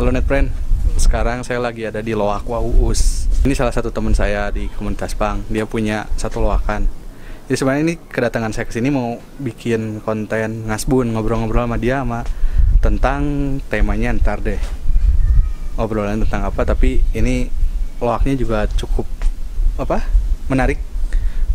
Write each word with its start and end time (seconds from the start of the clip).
Halo 0.00 0.16
Netfriend, 0.16 0.48
sekarang 0.96 1.44
saya 1.44 1.60
lagi 1.60 1.84
ada 1.84 2.00
di 2.00 2.16
Loakwa 2.16 2.56
Uus. 2.64 3.28
Ini 3.44 3.52
salah 3.52 3.68
satu 3.68 3.92
teman 3.92 4.16
saya 4.16 4.48
di 4.48 4.64
komunitas 4.72 5.12
Pang. 5.12 5.44
Dia 5.52 5.68
punya 5.68 6.08
satu 6.16 6.40
loakan. 6.40 6.88
Jadi 7.44 7.56
sebenarnya 7.60 7.84
ini 7.84 7.94
kedatangan 8.08 8.48
saya 8.48 8.64
ke 8.64 8.72
sini 8.72 8.88
mau 8.88 9.20
bikin 9.36 10.00
konten 10.00 10.64
ngasbun, 10.72 11.12
ngobrol-ngobrol 11.12 11.68
sama 11.68 11.76
dia 11.76 12.00
sama 12.00 12.24
tentang 12.80 13.20
temanya 13.68 14.16
ntar 14.16 14.40
deh. 14.40 14.56
Obrolan 15.76 16.24
tentang 16.24 16.48
apa, 16.48 16.64
tapi 16.64 17.04
ini 17.12 17.52
loaknya 18.00 18.40
juga 18.40 18.64
cukup 18.72 19.04
apa? 19.76 20.00
menarik 20.48 20.80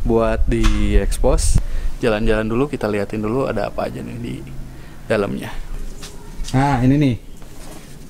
buat 0.06 0.46
di 0.46 0.94
expose. 1.02 1.58
Jalan-jalan 1.98 2.46
dulu 2.46 2.70
kita 2.70 2.86
liatin 2.86 3.26
dulu 3.26 3.50
ada 3.50 3.74
apa 3.74 3.90
aja 3.90 4.06
nih 4.06 4.18
di 4.22 4.38
dalamnya. 5.10 5.50
Nah, 6.54 6.86
ini 6.86 6.94
nih. 6.94 7.25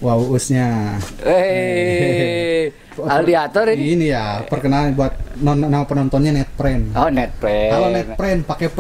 Wow, 0.06 0.38
usnya. 0.38 1.02
Hei, 1.26 2.70
Aldiator 2.94 3.74
ini. 3.74 3.98
Ini 3.98 4.06
ya, 4.14 4.46
perkenalan 4.46 4.94
buat 4.94 5.18
non 5.42 5.66
nama 5.66 5.82
penontonnya 5.82 6.30
Netpren. 6.30 6.94
Oh, 6.94 7.10
Netpren. 7.10 7.74
Halo 7.74 7.90
Netpren 7.90 8.46
pakai 8.46 8.70
P. 8.70 8.80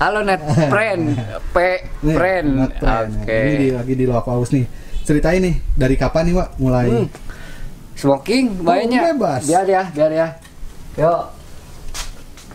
Halo 0.00 0.24
Netpren. 0.24 1.20
P 1.52 1.56
Pren. 2.00 2.46
Oke. 2.80 3.28
Ini 3.44 3.52
di, 3.60 3.68
lagi 3.76 3.92
di 3.92 4.04
Loak 4.08 4.24
Aus 4.24 4.56
nih. 4.56 4.64
Ceritain 5.04 5.44
nih, 5.44 5.60
dari 5.76 6.00
kapan 6.00 6.32
nih, 6.32 6.34
Wak? 6.40 6.48
Mulai 6.56 6.88
Hmm. 6.88 7.08
Smoking 7.92 8.64
banyak. 8.64 9.20
bebas. 9.20 9.44
Biar 9.44 9.68
ya, 9.68 9.92
biar 9.92 10.12
ya. 10.16 10.28
Yuk. 10.96 11.22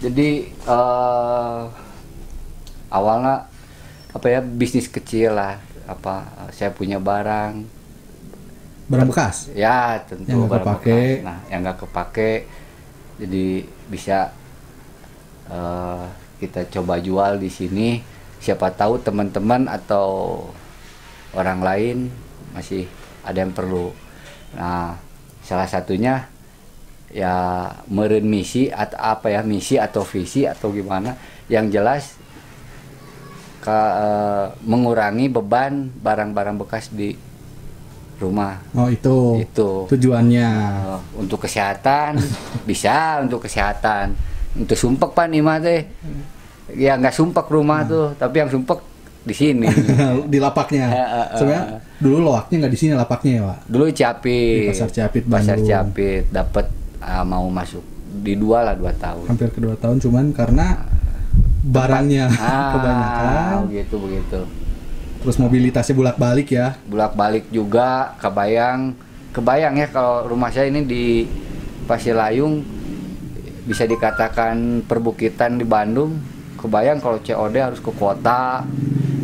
Jadi 0.02 0.50
eh 0.50 1.62
awalnya 2.90 3.46
apa 4.10 4.26
ya 4.34 4.42
bisnis 4.42 4.90
kecil 4.90 5.38
lah 5.38 5.62
apa 5.86 6.50
saya 6.50 6.74
punya 6.74 6.98
barang 6.98 7.78
barang 8.90 9.08
bekas. 9.08 9.54
ya 9.54 10.02
tentu 10.04 10.26
Yang 10.28 10.50
barang 10.50 10.66
kepake. 10.66 10.90
bekas. 10.92 11.26
nah 11.26 11.38
yang 11.48 11.60
nggak 11.62 11.78
kepake 11.80 12.32
jadi 13.20 13.46
bisa 13.88 14.18
eh, 15.48 16.04
kita 16.40 16.62
coba 16.72 16.98
jual 16.98 17.38
di 17.38 17.50
sini 17.50 17.90
siapa 18.40 18.72
tahu 18.72 18.98
teman-teman 19.00 19.68
atau 19.68 20.42
orang 21.36 21.60
lain 21.60 21.98
masih 22.52 22.88
ada 23.22 23.44
yang 23.44 23.54
perlu 23.54 23.92
nah 24.56 24.98
salah 25.46 25.70
satunya 25.70 26.26
ya 27.10 27.34
meren 27.90 28.26
misi 28.26 28.70
atau 28.70 28.98
apa 28.98 29.30
ya 29.30 29.42
misi 29.42 29.78
atau 29.78 30.02
visi 30.02 30.46
atau 30.46 30.70
gimana 30.70 31.14
yang 31.46 31.70
jelas 31.70 32.18
ka- 33.60 33.96
eh, 34.00 34.46
mengurangi 34.64 35.28
beban 35.28 35.90
barang-barang 36.00 36.58
bekas 36.58 36.90
di 36.90 37.14
rumah. 38.20 38.60
Oh, 38.76 38.92
itu. 38.92 39.40
itu. 39.42 39.88
Tujuannya. 39.90 40.50
Eh, 40.96 41.00
untuk 41.18 41.44
kesehatan. 41.48 42.20
Bisa 42.70 43.24
untuk 43.24 43.48
kesehatan. 43.48 44.14
Untuk 44.60 44.76
sumpek 44.76 45.16
pak 45.16 45.28
nih 45.32 45.42
mah 45.42 45.58
teh 45.62 45.82
ya 46.78 46.94
nggak 47.02 47.14
sumpek 47.14 47.50
rumah 47.50 47.82
tuh 47.82 48.14
tapi 48.14 48.46
yang 48.46 48.50
sumpek 48.52 48.80
di 49.24 49.36
sini. 49.36 49.68
Di 50.32 50.38
lapaknya. 50.42 50.86
Eh, 50.90 50.98
eh, 50.98 51.06
eh. 51.06 51.28
Sebenarnya 51.38 51.66
dulu 52.00 52.18
loaknya 52.30 52.56
nggak 52.66 52.74
di 52.74 52.80
sini 52.80 52.92
lapaknya 52.96 53.32
ya, 53.36 53.42
Wak. 53.44 53.58
dulu 53.68 53.84
Ciapit 53.92 54.60
Di 54.64 54.70
Pasar 54.72 54.90
Ciapit, 54.90 55.24
Pasar 55.28 55.56
Bandung. 55.60 55.68
Ciapit 55.68 56.24
dapat 56.32 56.66
ah, 57.04 57.24
mau 57.28 57.46
masuk 57.52 57.84
di 58.10 58.34
dua 58.40 58.66
lah 58.66 58.74
dua 58.74 58.96
tahun. 58.96 59.26
Hampir 59.30 59.50
kedua 59.54 59.76
tahun 59.78 60.02
cuman 60.02 60.26
karena 60.34 60.88
barangnya 61.60 62.26
ah 62.40 62.68
kebanyakan, 62.74 63.56
begitu 63.70 63.96
begitu 64.00 64.40
terus 65.20 65.36
mobilitasnya 65.36 65.96
bolak-balik 65.96 66.48
ya. 66.56 66.80
bolak 66.88 67.14
balik 67.14 67.46
juga 67.52 68.16
kebayang. 68.24 68.96
Kebayang 69.36 69.78
ya 69.78 69.88
kalau 69.92 70.26
rumah 70.26 70.50
saya 70.50 70.72
ini 70.72 70.82
di 70.88 71.28
Pasir 71.86 72.16
Layung 72.18 72.64
bisa 73.68 73.86
dikatakan 73.86 74.82
perbukitan 74.88 75.60
di 75.60 75.66
Bandung. 75.68 76.18
Kebayang 76.60 77.00
kalau 77.00 77.22
COD 77.24 77.56
harus 77.56 77.80
ke 77.80 77.92
kota 77.94 78.68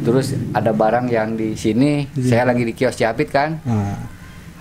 terus 0.05 0.37
ada 0.53 0.69
barang 0.69 1.09
yang 1.09 1.33
di 1.33 1.57
sini. 1.57 2.05
Di 2.13 2.29
saya 2.29 2.45
lagi 2.45 2.61
di 2.61 2.77
kios 2.77 2.93
Ciapit 2.93 3.33
kan? 3.33 3.57
Nah, 3.65 3.97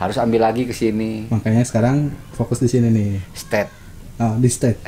harus 0.00 0.16
ambil 0.16 0.48
lagi 0.48 0.64
ke 0.64 0.72
sini. 0.72 1.28
Makanya 1.28 1.62
sekarang 1.66 2.14
fokus 2.32 2.62
di 2.62 2.68
sini 2.72 2.88
nih. 2.88 3.12
state. 3.36 3.70
Ah, 4.16 4.38
di 4.38 4.48
state. 4.48 4.78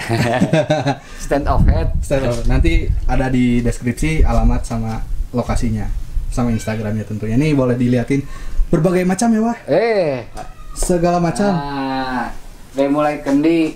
stand 1.27 1.47
of 1.51 1.67
head. 1.69 1.93
State. 2.01 2.47
Nanti 2.49 2.89
ada 3.05 3.29
di 3.29 3.61
deskripsi 3.61 4.25
alamat 4.25 4.63
sama 4.65 5.03
lokasinya 5.35 6.06
sama 6.37 6.53
Instagramnya 6.53 7.09
tentunya. 7.09 7.35
Ini 7.35 7.57
boleh 7.57 7.73
diliatin 7.73 8.21
berbagai 8.69 9.03
macam 9.03 9.33
ya, 9.33 9.41
Wah. 9.41 9.59
eh 9.65 10.29
Segala 10.77 11.17
macam. 11.17 11.49
Nah, 11.49 12.29
dari 12.71 12.93
mulai 12.93 13.25
kendi 13.25 13.73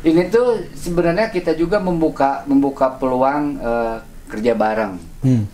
ini 0.00 0.22
tuh 0.26 0.64
sebenarnya 0.72 1.28
kita 1.28 1.52
juga 1.52 1.76
membuka 1.76 2.40
membuka 2.48 2.96
peluang 2.96 3.60
eh, 3.60 3.96
kerja 4.26 4.56
bareng. 4.56 4.96
Hmm. 5.20 5.44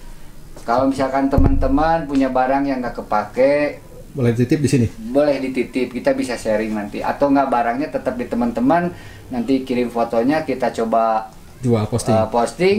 Kalau 0.62 0.86
misalkan 0.86 1.26
teman-teman 1.26 2.06
punya 2.06 2.26
barang 2.26 2.62
yang 2.64 2.78
nggak 2.78 3.02
kepake, 3.02 3.82
Boleh 4.10 4.30
titip 4.32 4.58
di 4.58 4.66
sini. 4.66 4.86
boleh 5.10 5.38
dititip, 5.40 5.90
kita 5.92 6.10
bisa 6.10 6.34
sharing 6.34 6.70
nanti. 6.70 7.02
Atau 7.02 7.28
nggak 7.28 7.46
barangnya 7.46 7.88
tetap 7.88 8.14
di 8.14 8.24
teman-teman, 8.24 8.90
nanti 9.28 9.62
kirim 9.62 9.86
fotonya 9.88 10.42
kita 10.42 10.70
coba 10.72 11.30
Jual 11.58 11.86
posting. 11.86 12.14
eh, 12.14 12.26
posting. 12.28 12.78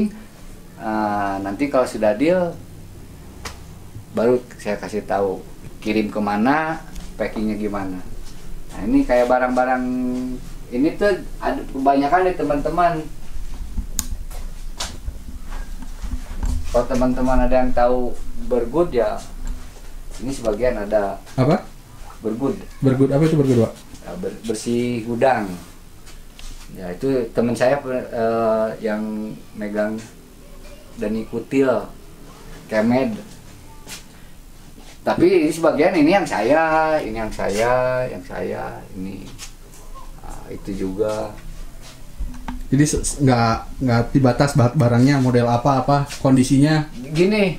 Ah, 0.77 1.39
nanti 1.39 1.67
kalau 1.67 1.83
sudah 1.83 2.13
deal, 2.13 2.55
baru 4.17 4.41
saya 4.57 4.81
kasih 4.81 5.05
tahu 5.05 5.45
kirim 5.77 6.09
ke 6.09 6.17
mana, 6.17 6.81
packingnya 7.15 7.53
gimana. 7.53 8.01
Nah 8.73 8.81
ini 8.83 9.05
kayak 9.05 9.29
barang-barang 9.29 9.83
ini 10.73 10.89
tuh 10.97 11.21
ada 11.37 11.61
kebanyakan 11.69 12.25
di 12.25 12.33
teman-teman. 12.33 12.93
Kalau 16.67 16.85
teman-teman 16.85 17.45
ada 17.45 17.55
yang 17.61 17.71
tahu 17.71 18.11
bergud 18.49 18.89
ya, 18.89 19.21
ini 20.19 20.33
sebagian 20.33 20.77
ada 20.77 21.21
Apa? 21.37 21.63
bergud, 22.19 22.57
Bergud 22.81 23.09
apa 23.13 23.23
itu 23.23 23.37
bergud, 23.37 23.57
Wak? 23.63 23.73
ya, 24.03 24.11
ber- 24.17 24.41
bersih 24.45 25.05
gudang. 25.05 25.47
Ya 26.75 26.91
itu 26.91 27.07
teman 27.31 27.55
saya 27.55 27.79
eh, 27.87 28.67
yang 28.83 29.31
megang 29.55 29.95
dan 30.99 31.13
ikutil 31.15 31.87
kemed. 32.67 33.15
Tapi 35.07 35.47
ini 35.47 35.47
sebagian 35.47 35.95
ini 35.95 36.11
yang 36.11 36.27
saya, 36.27 36.99
ini 36.99 37.15
yang 37.15 37.31
saya, 37.31 38.03
yang 38.11 38.23
saya, 38.27 38.83
ini 38.91 39.23
Ah, 40.27 40.43
itu 40.51 40.75
juga. 40.75 41.31
Jadi 42.67 42.83
nggak 43.23 43.79
nggak 43.79 44.01
dibatas 44.11 44.59
ba- 44.59 44.75
barangnya 44.75 45.23
model 45.23 45.47
apa 45.47 45.87
apa 45.87 45.97
kondisinya. 46.19 46.91
Gini, 47.15 47.55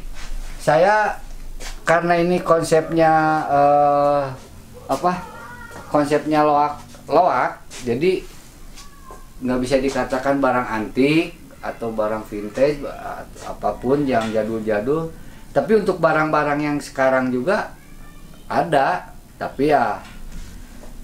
saya 0.61 1.17
karena 1.89 2.21
ini 2.21 2.45
konsepnya 2.45 3.09
eh, 3.49 4.23
apa? 4.85 5.13
Konsepnya 5.89 6.45
loak 6.45 6.85
loak, 7.09 7.65
jadi 7.89 8.21
nggak 9.41 9.61
bisa 9.65 9.81
dikatakan 9.81 10.45
barang 10.45 10.69
antik 10.69 11.41
atau 11.65 11.89
barang 11.89 12.21
vintage 12.29 12.85
apa 13.49 13.71
pun 13.81 14.05
yang 14.05 14.29
jadul-jadul. 14.29 15.09
Tapi 15.49 15.73
untuk 15.75 15.97
barang-barang 15.97 16.61
yang 16.61 16.77
sekarang 16.79 17.29
juga 17.29 17.73
ada, 18.47 19.13
tapi 19.35 19.71
ya 19.71 19.99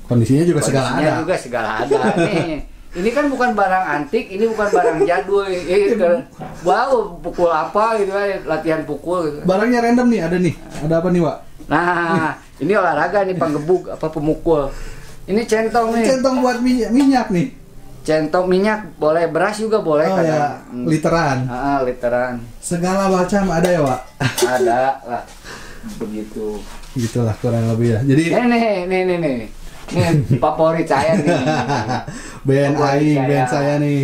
Kondisinya 0.04 0.44
juga 0.44 0.60
segala 0.60 0.84
kondisinya 0.84 1.08
ada. 1.08 1.20
juga 1.20 1.34
segala 1.34 1.68
ada 1.80 2.00
nih. 2.20 2.60
Ini 2.94 3.10
kan 3.10 3.26
bukan 3.26 3.56
barang 3.56 3.84
antik, 3.90 4.30
ini 4.30 4.44
bukan 4.46 4.68
barang 4.70 4.98
jadul. 5.02 5.48
Eh, 5.48 5.92
ke- 5.98 6.22
wow, 6.62 7.18
pukul 7.18 7.48
apa 7.48 7.98
gitu 7.98 8.12
kan, 8.12 8.28
latihan 8.46 8.82
pukul 8.84 9.26
gitu. 9.26 9.38
Barangnya 9.42 9.82
random 9.82 10.06
nih, 10.06 10.20
ada 10.22 10.36
nih. 10.38 10.54
Ada 10.78 10.94
apa 11.00 11.08
nih, 11.10 11.20
Wak? 11.24 11.38
Nah, 11.66 12.36
ini 12.60 12.72
olahraga 12.76 13.24
nih 13.24 13.34
panggebuk 13.34 13.88
apa 13.88 14.06
pemukul. 14.06 14.68
Ini 15.24 15.40
centong 15.42 15.88
nih. 15.90 16.06
Centong 16.06 16.36
buat 16.38 16.60
minyak, 16.60 16.90
minyak 16.92 17.26
nih. 17.32 17.48
Centong 18.04 18.46
minyak 18.52 19.00
boleh, 19.00 19.32
beras 19.32 19.56
juga 19.56 19.80
boleh 19.80 20.04
Oh 20.04 20.16
kadang. 20.20 20.36
ya, 20.36 20.48
literan. 20.84 21.38
Ah, 21.48 21.80
literan. 21.80 22.36
Segala 22.60 23.08
macam 23.08 23.48
ada 23.48 23.64
ya, 23.64 23.80
Wak. 23.80 24.00
Ada 24.60 25.00
lah. 25.08 25.24
Begitu. 25.96 26.60
Gitulah 26.92 27.32
kurang 27.40 27.64
lebih 27.72 27.96
ya. 27.96 28.00
Jadi 28.04 28.24
Nih 28.28 28.44
nih 28.44 28.62
nih 28.84 29.00
nih 29.08 29.16
nih. 29.18 29.48
Ini 29.84 30.36
favorit 30.36 30.84
saya 30.84 31.16
nih. 31.16 31.28
band 32.46 32.74
Favorit 32.76 32.92
aing, 33.00 33.16
saya. 33.16 33.28
band 33.28 33.48
saya 33.48 33.74
nih. 33.80 34.00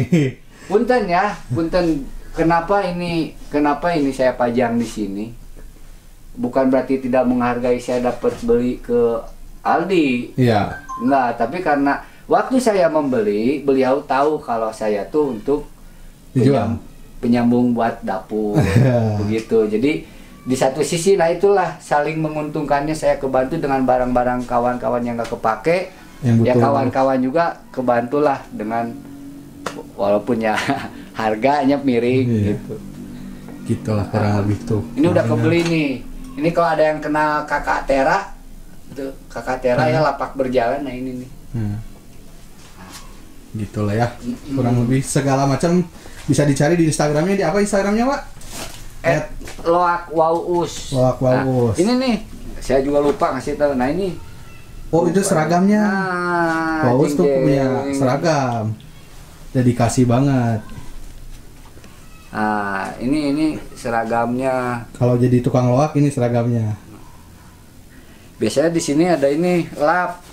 Punten 0.64 1.02
ya, 1.04 1.24
punten. 1.52 1.86
Kenapa 2.30 2.80
ini 2.86 3.36
kenapa 3.52 3.92
ini 3.92 4.16
saya 4.16 4.32
pajang 4.32 4.80
di 4.80 4.88
sini? 4.88 5.24
Bukan 6.40 6.72
berarti 6.72 7.04
tidak 7.04 7.28
menghargai 7.28 7.76
saya 7.76 8.00
dapat 8.08 8.32
beli 8.40 8.80
ke 8.80 9.20
Aldi. 9.60 10.40
Iya. 10.40 10.80
Enggak, 11.04 11.36
tapi 11.36 11.60
karena 11.60 12.00
waktu 12.30 12.56
saya 12.56 12.86
membeli, 12.86 13.58
beliau 13.60 13.98
tahu 14.00 14.38
kalau 14.38 14.70
saya 14.70 15.02
tuh 15.04 15.34
untuk 15.34 15.66
penyam- 16.32 16.78
penyambung 17.18 17.74
buat 17.74 17.98
dapur 18.00 18.54
begitu. 19.20 19.66
Jadi 19.66 20.06
di 20.40 20.56
satu 20.56 20.80
sisi 20.80 21.14
nah 21.14 21.26
itulah 21.26 21.76
saling 21.76 22.16
menguntungkannya. 22.16 22.94
Saya 22.94 23.18
kebantu 23.18 23.58
dengan 23.58 23.82
barang-barang 23.82 24.46
kawan-kawan 24.46 25.02
yang 25.02 25.18
nggak 25.18 25.28
kepake. 25.28 25.90
Yang 26.20 26.36
ya 26.46 26.54
kawan-kawan 26.54 27.18
juga 27.18 27.44
kebantulah 27.68 28.38
dengan 28.48 28.92
walaupun 29.94 30.38
ya 30.38 30.54
harganya 31.20 31.76
miring 31.76 32.24
Iya. 32.24 32.42
gitu. 32.54 32.74
Gitulah 33.66 34.06
kurang 34.06 34.40
lebih 34.40 34.58
tuh. 34.64 34.82
ini 34.94 35.06
udah 35.06 35.24
kebeli 35.24 35.60
nih. 35.64 35.90
Ini 36.36 36.48
kalau 36.50 36.68
ada 36.70 36.84
yang 36.86 36.98
kena 36.98 37.42
kakak 37.44 37.84
tera 37.84 38.32
tuh 38.90 39.10
kakak 39.28 39.60
tera 39.60 39.86
ya 39.86 40.00
lapak 40.00 40.34
berjalan 40.34 40.80
nah 40.80 40.90
ini 40.90 41.20
nih. 41.20 41.30
Hmm. 41.50 41.76
Gitulah 43.54 43.94
ya. 43.94 44.08
Mm-mm. 44.22 44.56
Kurang 44.56 44.76
lebih 44.86 45.00
segala 45.02 45.46
macam 45.46 45.82
bisa 46.26 46.46
dicari 46.46 46.78
di 46.78 46.86
Instagramnya 46.86 47.34
di 47.34 47.44
apa 47.44 47.58
Instagramnya 47.58 48.06
Pak? 48.06 48.20
eh 49.00 49.20
loak 49.64 50.12
waus 50.12 50.92
Loak 50.92 51.24
Waus. 51.24 51.80
ini 51.80 51.96
nih 51.96 52.16
saya 52.60 52.84
juga 52.84 53.00
lupa 53.00 53.32
ngasih 53.32 53.56
tahu 53.56 53.72
nah 53.72 53.88
ini 53.88 54.12
Oh 54.90 55.06
itu 55.06 55.22
seragamnya. 55.22 55.86
Nah, 55.86 56.90
Waus 56.98 57.14
tuh 57.14 57.22
punya 57.22 57.86
seragam. 57.94 58.74
Dedikasi 59.54 60.02
banget. 60.02 60.66
Ah, 62.34 62.90
ini 62.98 63.30
ini 63.30 63.46
seragamnya. 63.78 64.82
Kalau 64.98 65.14
jadi 65.14 65.38
tukang 65.46 65.70
loak 65.70 65.94
ini 65.94 66.10
seragamnya. 66.10 66.74
Biasanya 68.42 68.74
di 68.74 68.82
sini 68.82 69.06
ada 69.06 69.30
ini 69.30 69.70
lap. 69.78 70.26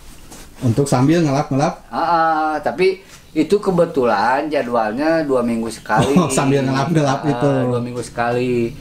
Untuk 0.65 0.89
sambil 0.89 1.21
ngelap-ngelap. 1.21 1.86
Ah, 1.94 2.01
ah, 2.01 2.54
tapi 2.57 3.06
itu 3.38 3.62
kebetulan 3.62 4.50
jadwalnya 4.50 5.21
dua 5.21 5.45
minggu 5.45 5.69
sekali. 5.69 6.18
Oh, 6.18 6.25
sambil 6.31 6.65
ngelap-ngelap 6.65 7.21
Ah, 7.21 7.30
itu. 7.30 7.51
Dua 7.69 7.81
minggu 7.81 8.01
sekali. 8.01 8.74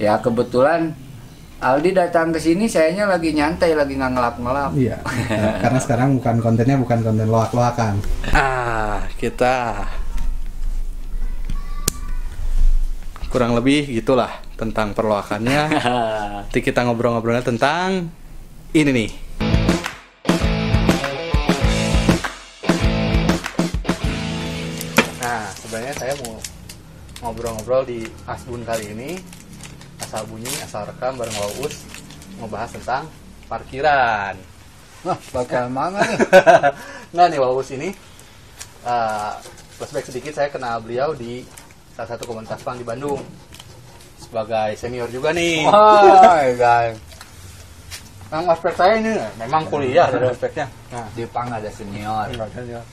Ya 0.00 0.16
kebetulan 0.22 0.94
Aldi 1.58 1.90
datang 1.90 2.30
ke 2.30 2.38
sini, 2.38 2.70
sayanya 2.70 3.10
lagi 3.10 3.34
nyantai, 3.34 3.74
lagi 3.74 3.98
nggak 3.98 4.12
ngelap-ngelap. 4.14 4.70
Iya. 4.78 5.02
Karena 5.62 5.78
sekarang 5.82 6.14
bukan 6.22 6.38
kontennya 6.38 6.78
bukan 6.78 7.02
konten 7.02 7.26
loak-loakan. 7.26 7.98
Ah, 8.30 9.02
kita 9.18 9.82
kurang 13.28 13.58
lebih 13.58 13.90
gitulah 13.90 14.30
tentang 14.54 14.94
perloakannya. 14.94 15.62
Nanti 16.46 16.62
kita 16.62 16.86
ngobrol-ngobrolnya 16.86 17.42
tentang 17.42 18.06
ini 18.72 18.90
nih. 18.94 19.10
Ngobrol-ngobrol 27.28 27.84
di 27.84 28.08
Asbun 28.24 28.64
kali 28.64 28.96
ini 28.96 29.20
asal 30.00 30.24
bunyi, 30.24 30.48
asal 30.64 30.88
rekam 30.88 31.20
bareng 31.20 31.36
Waus 31.36 31.84
ngebahas 32.40 32.70
tentang 32.72 33.04
parkiran. 33.52 34.32
Wah, 35.04 35.18
bakal 35.36 35.68
mana 35.68 36.00
nih? 36.00 36.18
Nggak 37.12 37.26
nih 37.28 37.40
Waus 37.44 37.68
ini 37.76 37.92
uh, 38.88 39.36
flashback 39.76 40.08
sedikit 40.08 40.32
saya 40.32 40.48
kenal 40.48 40.80
beliau 40.80 41.12
di 41.12 41.44
salah 41.92 42.16
satu 42.16 42.24
komunitas 42.24 42.64
pang 42.64 42.80
di 42.80 42.86
Bandung 42.88 43.20
sebagai 44.16 44.72
senior 44.80 45.12
juga 45.12 45.36
nih. 45.36 45.68
Wah, 45.68 46.48
guys. 46.56 46.96
Yang 48.28 48.44
aspek 48.56 48.74
saya 48.76 48.92
ini 49.00 49.12
memang 49.36 49.68
kuliah 49.68 50.08
ada 50.08 50.32
aspeknya. 50.32 50.64
Nah, 50.92 51.04
Di 51.12 51.28
pang 51.28 51.48
ada 51.52 51.68
senior. 51.68 52.28
senior. 52.56 52.84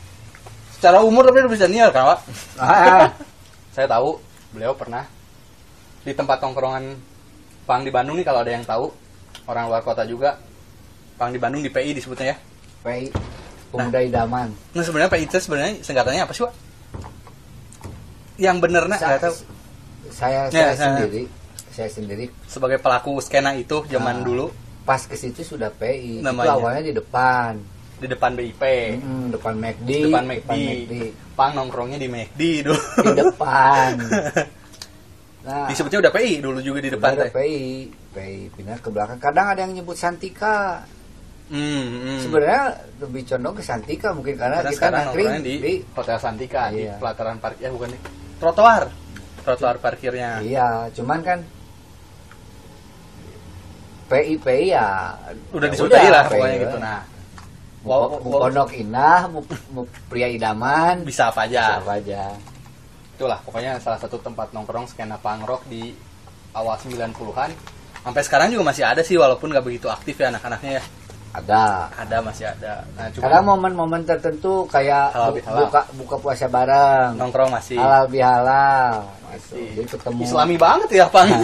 Secara 0.76 1.00
umur 1.00 1.24
tapi 1.24 1.40
lebih 1.44 1.60
senior 1.60 1.88
kan, 1.96 2.12
Pak? 2.12 2.20
Saya 3.76 3.92
tahu 3.92 4.18
beliau 4.50 4.72
pernah 4.72 5.04
di 6.02 6.16
tempat 6.16 6.40
tongkrongan 6.40 6.96
pang 7.66 7.84
di 7.84 7.92
Bandung 7.92 8.16
nih 8.16 8.24
kalau 8.24 8.40
ada 8.40 8.50
yang 8.50 8.64
tahu 8.64 8.88
orang 9.46 9.68
luar 9.68 9.82
kota 9.82 10.08
juga 10.08 10.40
pang 11.16 11.30
di 11.30 11.38
Bandung 11.38 11.60
di 11.60 11.68
PI 11.68 11.92
disebutnya 11.92 12.32
ya. 12.32 12.38
PI 12.82 13.12
Pemuda 13.68 14.00
Idaman. 14.00 14.54
Nah 14.72 14.80
sebenarnya 14.80 15.12
PI 15.12 15.24
itu 15.26 15.38
sebenarnya 15.38 15.74
singkatannya 15.82 16.24
apa 16.24 16.32
sih, 16.32 16.44
Pak? 16.44 16.54
Yang 18.38 18.58
bener 18.62 18.84
nah, 18.86 18.96
Sa- 18.96 19.08
nggak 19.10 19.22
tahu. 19.22 19.36
saya 20.08 20.40
Ya, 20.46 20.50
saya 20.50 20.68
ya. 20.70 20.76
sendiri 20.78 21.24
saya 21.68 21.90
sendiri 21.90 22.26
Sebagai 22.46 22.80
pelaku 22.80 23.20
skena 23.20 23.52
itu 23.52 23.84
zaman 23.86 24.16
Ah. 24.16 24.24
dulu 24.24 24.48
pas 24.86 25.02
ke 25.02 25.18
situ 25.18 25.42
sudah 25.42 25.68
PI 25.70 26.22
Namanya? 26.22 26.46
itu 26.46 26.52
awalnya 26.54 26.84
di 26.86 26.94
depan 26.94 27.58
di 27.96 28.08
depan 28.08 28.32
BIP, 28.34 28.64
Mm, 28.98 29.28
depan 29.32 29.54
McD 29.56 29.90
depan 30.06 30.24
McD, 30.26 30.52
McD. 30.52 30.94
pang 31.34 31.52
nongkrongnya 31.52 31.96
di 31.96 32.08
McD 32.08 32.42
dulu. 32.62 32.80
di 33.02 33.12
depan 33.16 33.92
nah 35.46 35.70
Disebutnya 35.70 36.00
udah 36.02 36.12
PI 36.12 36.42
dulu 36.42 36.60
juga 36.60 36.80
di 36.82 36.90
depan 36.90 37.10
ada 37.14 37.24
teh. 37.24 37.32
PI 37.32 37.64
PI 38.12 38.38
pindah 38.52 38.78
ke 38.78 38.90
belakang 38.90 39.16
kadang 39.18 39.48
ada 39.48 39.62
yang 39.62 39.74
nyebut 39.74 39.96
Santika 39.96 40.84
Hmm, 41.46 41.62
hmm. 42.02 42.20
sebenarnya 42.20 42.64
lebih 43.00 43.22
condong 43.24 43.54
ke 43.54 43.62
Santika 43.62 44.10
mungkin 44.10 44.34
karena, 44.34 44.60
Karena 44.60 44.72
kita 44.72 44.88
nongkrongnya 44.90 45.40
di, 45.40 45.54
di, 45.56 45.74
Hotel 45.94 46.18
Santika 46.18 46.62
di 46.68 46.82
Iya. 46.82 46.98
pelataran 46.98 47.38
parkir 47.38 47.62
ya 47.62 47.70
bukan 47.70 47.90
di 47.90 48.00
trotoar. 48.36 48.84
Trotoar 49.40 49.76
parkirnya. 49.78 50.42
iya 50.42 50.90
cuman 50.92 51.20
kan 51.22 51.40
PI 54.06 54.34
PI 54.38 54.64
ya 54.68 55.14
Udah 55.52 55.68
ya 55.68 55.72
disudahi 55.72 56.10
lah 56.10 56.24
PI, 56.24 56.32
pokoknya 56.32 56.50
ya. 56.52 56.64
gitu. 56.66 56.78
Nah, 56.78 57.00
Mu- 57.02 57.04
Wow, 57.06 57.06
mu 57.06 57.14
wow. 57.14 57.75
Pondok 57.86 58.70
indah 58.74 59.30
pria 60.10 60.28
idaman 60.28 61.06
bisa 61.06 61.30
apa 61.30 61.46
aja. 61.46 61.80
siapa 61.80 62.02
aja 62.02 62.34
Itulah 63.16 63.40
pokoknya 63.48 63.80
salah 63.80 63.96
satu 64.02 64.20
tempat 64.20 64.52
nongkrong 64.52 64.92
skena 64.92 65.16
punk 65.16 65.48
rock 65.48 65.64
di 65.72 65.96
awal 66.52 66.76
90-an. 66.76 67.52
Sampai 68.04 68.22
sekarang 68.28 68.52
juga 68.52 68.68
masih 68.68 68.84
ada 68.84 69.02
sih 69.02 69.16
walaupun 69.16 69.56
nggak 69.56 69.64
begitu 69.64 69.88
aktif 69.88 70.20
ya 70.20 70.36
anak-anaknya 70.36 70.82
ya. 70.82 70.84
ada 71.36 71.88
Ada 71.96 72.18
masih 72.20 72.46
ada. 72.48 72.84
Nah, 72.96 73.08
cuma 73.12 73.24
Karena 73.28 73.40
momen-momen 73.44 74.04
tertentu 74.08 74.68
kayak 74.68 75.16
Halal 75.16 75.32
bihalal. 75.36 75.68
buka 75.68 75.82
buka 75.96 76.16
puasa 76.20 76.48
bareng, 76.48 77.16
nongkrong 77.16 77.52
masih 77.52 77.80
halal 77.80 78.08
bihalal. 78.08 79.08
Masih. 79.32 79.64
jadi 79.76 79.88
ketemu. 79.96 80.20
Islami 80.24 80.56
banget 80.56 80.90
ya, 80.96 81.06
Pang. 81.12 81.28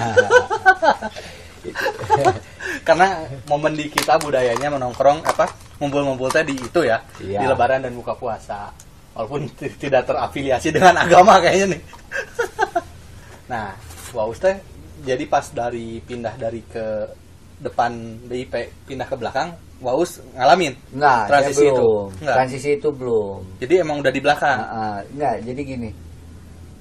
Karena 2.87 3.07
momen 3.47 3.73
di 3.77 3.85
kita 3.87 4.17
budayanya 4.21 4.73
menongkrong 4.73 5.23
apa? 5.27 5.70
Ngumpul-ngumpul 5.81 6.29
teh 6.29 6.45
di 6.45 6.53
itu 6.53 6.81
ya, 6.81 7.01
Iya. 7.17 7.41
di 7.41 7.45
lebaran 7.47 7.81
dan 7.81 7.91
buka 7.91 8.13
puasa. 8.13 8.69
Walaupun 9.11 9.49
tidak 9.81 10.05
terafiliasi 10.05 10.69
dengan 10.69 10.93
agama 10.95 11.41
kayaknya 11.41 11.75
nih. 11.75 11.81
nah, 13.51 13.73
Waus 14.11 14.37
teh 14.37 14.55
jadi 15.01 15.25
pas 15.25 15.49
dari 15.49 15.97
pindah 15.99 16.37
dari 16.37 16.61
ke 16.63 16.85
depan 17.57 17.91
BIP 18.23 18.53
pindah 18.85 19.05
ke 19.05 19.15
belakang, 19.15 19.51
Waus 19.79 20.21
ngalamin. 20.31 20.77
Enggak, 20.91 21.25
Transisi 21.27 21.63
itu? 21.63 21.73
belum. 21.73 22.07
Enggak. 22.15 22.35
Transisi 22.37 22.69
itu 22.71 22.89
belum. 22.89 23.39
Jadi 23.57 23.73
emang 23.75 23.97
udah 23.97 24.11
di 24.11 24.21
belakang. 24.21 24.59
Ah, 24.59 24.69
ah, 24.71 24.97
enggak, 25.03 25.35
jadi 25.43 25.61
gini. 25.65 25.91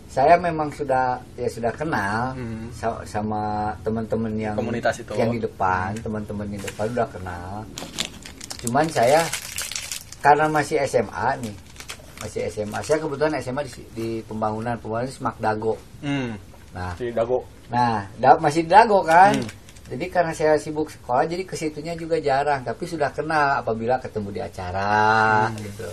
Saya 0.06 0.34
memang 0.36 0.68
sudah 0.68 1.22
ya 1.32 1.46
sudah 1.46 1.70
kenal 1.70 2.34
Hmm. 2.34 2.66
sa- 2.70 2.98
sama 3.04 3.70
teman-teman 3.80 4.34
yang 4.34 4.54
Komunitas 4.54 4.98
itu. 4.98 5.14
yang 5.14 5.30
di 5.30 5.38
depan, 5.38 5.94
teman-teman 5.96 6.44
di 6.46 6.58
depan 6.58 6.90
udah 6.90 7.08
kenal. 7.08 7.52
Cuman 8.60 8.86
saya 8.86 9.24
karena 10.20 10.46
masih 10.46 10.76
SMA 10.84 11.28
nih, 11.40 11.56
masih 12.18 12.40
SMA. 12.48 12.78
Saya 12.80 12.98
kebetulan 12.98 13.32
SMA 13.38 13.62
di, 13.62 13.72
di 13.90 14.08
pembangunan, 14.20 14.76
pembangunan 14.76 15.08
di 15.08 15.14
Semak 15.14 15.36
Dago. 15.36 15.74
Hmm. 16.00 16.36
Nah, 16.70 16.92
Si 16.94 17.08
Dago. 17.10 17.42
Nah, 17.66 18.04
da- 18.14 18.36
masih 18.36 18.62
di 18.62 18.70
Dago 18.70 19.00
kan. 19.02 19.32
Hmm. 19.32 19.48
Jadi 19.90 20.06
karena 20.06 20.30
saya 20.30 20.54
sibuk 20.54 20.86
sekolah, 20.86 21.26
jadi 21.26 21.42
ke 21.42 21.54
situnya 21.54 21.94
juga 21.94 22.20
jarang. 22.20 22.62
Tapi 22.62 22.84
sudah 22.84 23.10
kenal 23.10 23.58
apabila 23.58 23.98
ketemu 23.98 24.28
di 24.30 24.40
acara 24.40 25.48
Hmm. 25.48 25.58
gitu. 25.58 25.88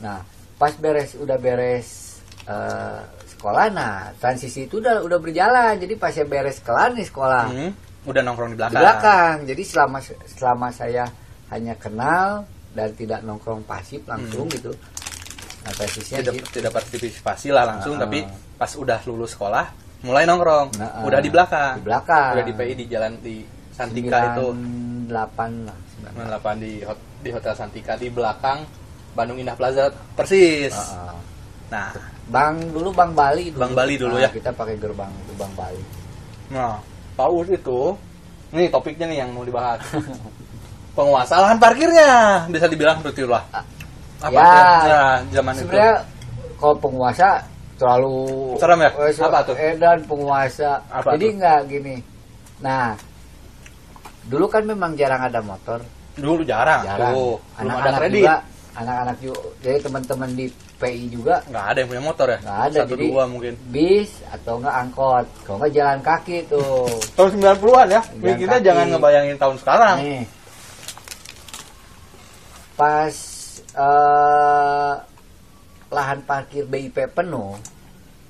Nah, 0.00 0.18
pas 0.56 0.72
beres 0.74 1.14
udah 1.14 1.36
beres 1.36 2.18
eh, 2.42 3.00
sekolah, 3.30 3.68
nah 3.68 3.92
transisi 4.16 4.64
itu 4.64 4.80
udah 4.80 5.04
udah 5.04 5.16
berjalan. 5.16 5.76
Jadi 5.76 5.94
pas 5.94 6.10
saya 6.10 6.24
beres 6.24 6.58
kelar 6.58 6.90
nih 6.90 7.04
sekolah 7.04 7.44
Hmm. 7.46 7.70
Udah 8.02 8.24
nongkrong 8.24 8.50
di 8.50 8.52
di 8.52 8.58
belakang. 8.58 8.80
belakang. 8.80 9.36
Jadi 9.44 9.62
selama 9.62 9.98
selama 10.26 10.68
saya 10.72 11.04
hanya 11.50 11.74
kenal 11.74 12.46
dan 12.70 12.94
tidak 12.94 13.20
nongkrong 13.20 13.62
pasif 13.62 14.02
langsung 14.04 14.46
Hmm. 14.46 14.54
gitu. 14.54 14.72
Nah, 15.60 15.72
tidak 15.76 16.32
gitu. 16.32 16.48
tidak 16.52 16.72
partisipasi 16.72 17.50
lah 17.50 17.68
langsung 17.68 17.94
Ah. 17.94 18.02
tapi 18.02 18.24
pas 18.56 18.72
udah 18.72 18.96
lulus 19.04 19.34
sekolah 19.34 19.68
mulai 20.00 20.24
nongkrong 20.24 20.72
Nah, 20.74 21.04
udah 21.04 21.20
di 21.20 21.28
belakang 21.28 21.74
Di 21.76 21.84
belakang. 21.84 22.32
udah 22.32 22.44
di 22.44 22.54
PI 22.54 22.72
di 22.74 22.84
jalan 22.86 23.12
di 23.18 23.44
Santika 23.70 24.32
itu 24.32 24.46
98 24.52 25.66
lah. 25.66 25.76
98 26.00 26.56
di 26.56 26.80
hot- 26.80 27.04
di 27.18 27.28
hotel 27.28 27.52
Santika 27.52 27.92
di 27.94 28.08
belakang 28.08 28.64
Bandung 29.10 29.36
Indah 29.36 29.52
Plaza 29.52 29.88
persis 30.14 30.72
Heeh. 30.72 31.18
nah 31.68 31.92
Bang 32.26 32.56
dulu 32.70 32.88
Bang 32.90 33.12
Bali 33.12 33.50
dulu. 33.50 33.60
Bang 33.60 33.74
Bali 33.74 33.94
dulu 33.96 34.16
Nah, 34.16 34.24
ya. 34.24 34.30
Kita 34.30 34.50
pakai 34.50 34.76
gerbang 34.76 35.12
gerbang 35.26 35.52
Bali. 35.52 35.82
nah 36.48 36.80
paus 37.12 37.46
itu 37.46 37.92
nih 38.50 38.66
topiknya 38.66 39.06
nih 39.06 39.18
yang 39.18 39.30
mau 39.30 39.44
dibahas 39.44 39.84
penguasa 41.00 41.34
lahan 41.38 41.56
parkirnya 41.56 42.10
bisa 42.46 42.66
dibilang 42.66 43.00
betul 43.00 43.26
lah 43.26 43.44
apa 44.20 44.36
Ya, 44.84 45.02
zaman 45.32 45.52
itu 45.54 45.64
Sebenarnya 45.64 45.94
kalau 46.54 46.76
penguasa 46.76 47.28
terlalu 47.74 48.16
Serem 48.54 48.78
ya? 48.78 48.90
eh, 48.92 49.12
Apa 49.16 49.38
tuh? 49.42 49.56
Edan 49.56 49.98
penguasa. 50.04 50.84
Apa 50.86 51.16
Jadi 51.16 51.26
nggak 51.34 51.58
gini. 51.66 51.96
Nah, 52.60 52.92
dulu 54.22 54.44
kan 54.46 54.62
memang 54.62 54.92
jarang 54.92 55.24
ada 55.24 55.40
motor, 55.40 55.80
Dulu 56.12 56.44
jarang. 56.44 56.84
jarang. 56.84 57.16
Tuh, 57.16 57.36
Anak-anak 57.56 58.00
juga, 58.12 58.34
anak-anak 58.74 59.16
juga, 59.18 59.40
jadi 59.58 59.78
teman-teman 59.80 60.30
di 60.30 60.46
PI 60.76 61.04
juga 61.08 61.40
Nggak 61.44 61.64
ada 61.66 61.78
yang 61.78 61.88
punya 61.88 62.02
motor 62.02 62.26
ya? 62.26 62.38
nggak 62.38 62.60
ada. 62.62 62.78
Satu 62.78 62.90
jadi 62.90 63.04
dua 63.06 63.22
mungkin. 63.24 63.52
bis 63.66 64.10
atau 64.28 64.52
enggak 64.56 64.76
angkot, 64.78 65.26
kalau 65.42 65.56
enggak 65.58 65.72
jalan 65.74 65.98
kaki 66.02 66.36
tuh. 66.44 66.88
Tahun 67.14 67.30
90-an 67.34 67.88
ya. 67.88 68.02
Jalan 68.04 68.36
kita 68.36 68.54
kaki. 68.54 68.66
jangan 68.68 68.84
ngebayangin 68.90 69.36
tahun 69.38 69.56
sekarang. 69.56 69.96
Nih, 69.98 70.22
pas 72.80 73.12
eh, 73.76 74.92
lahan 75.90 76.18
parkir 76.24 76.64
BIP 76.64 76.96
penuh, 77.12 77.58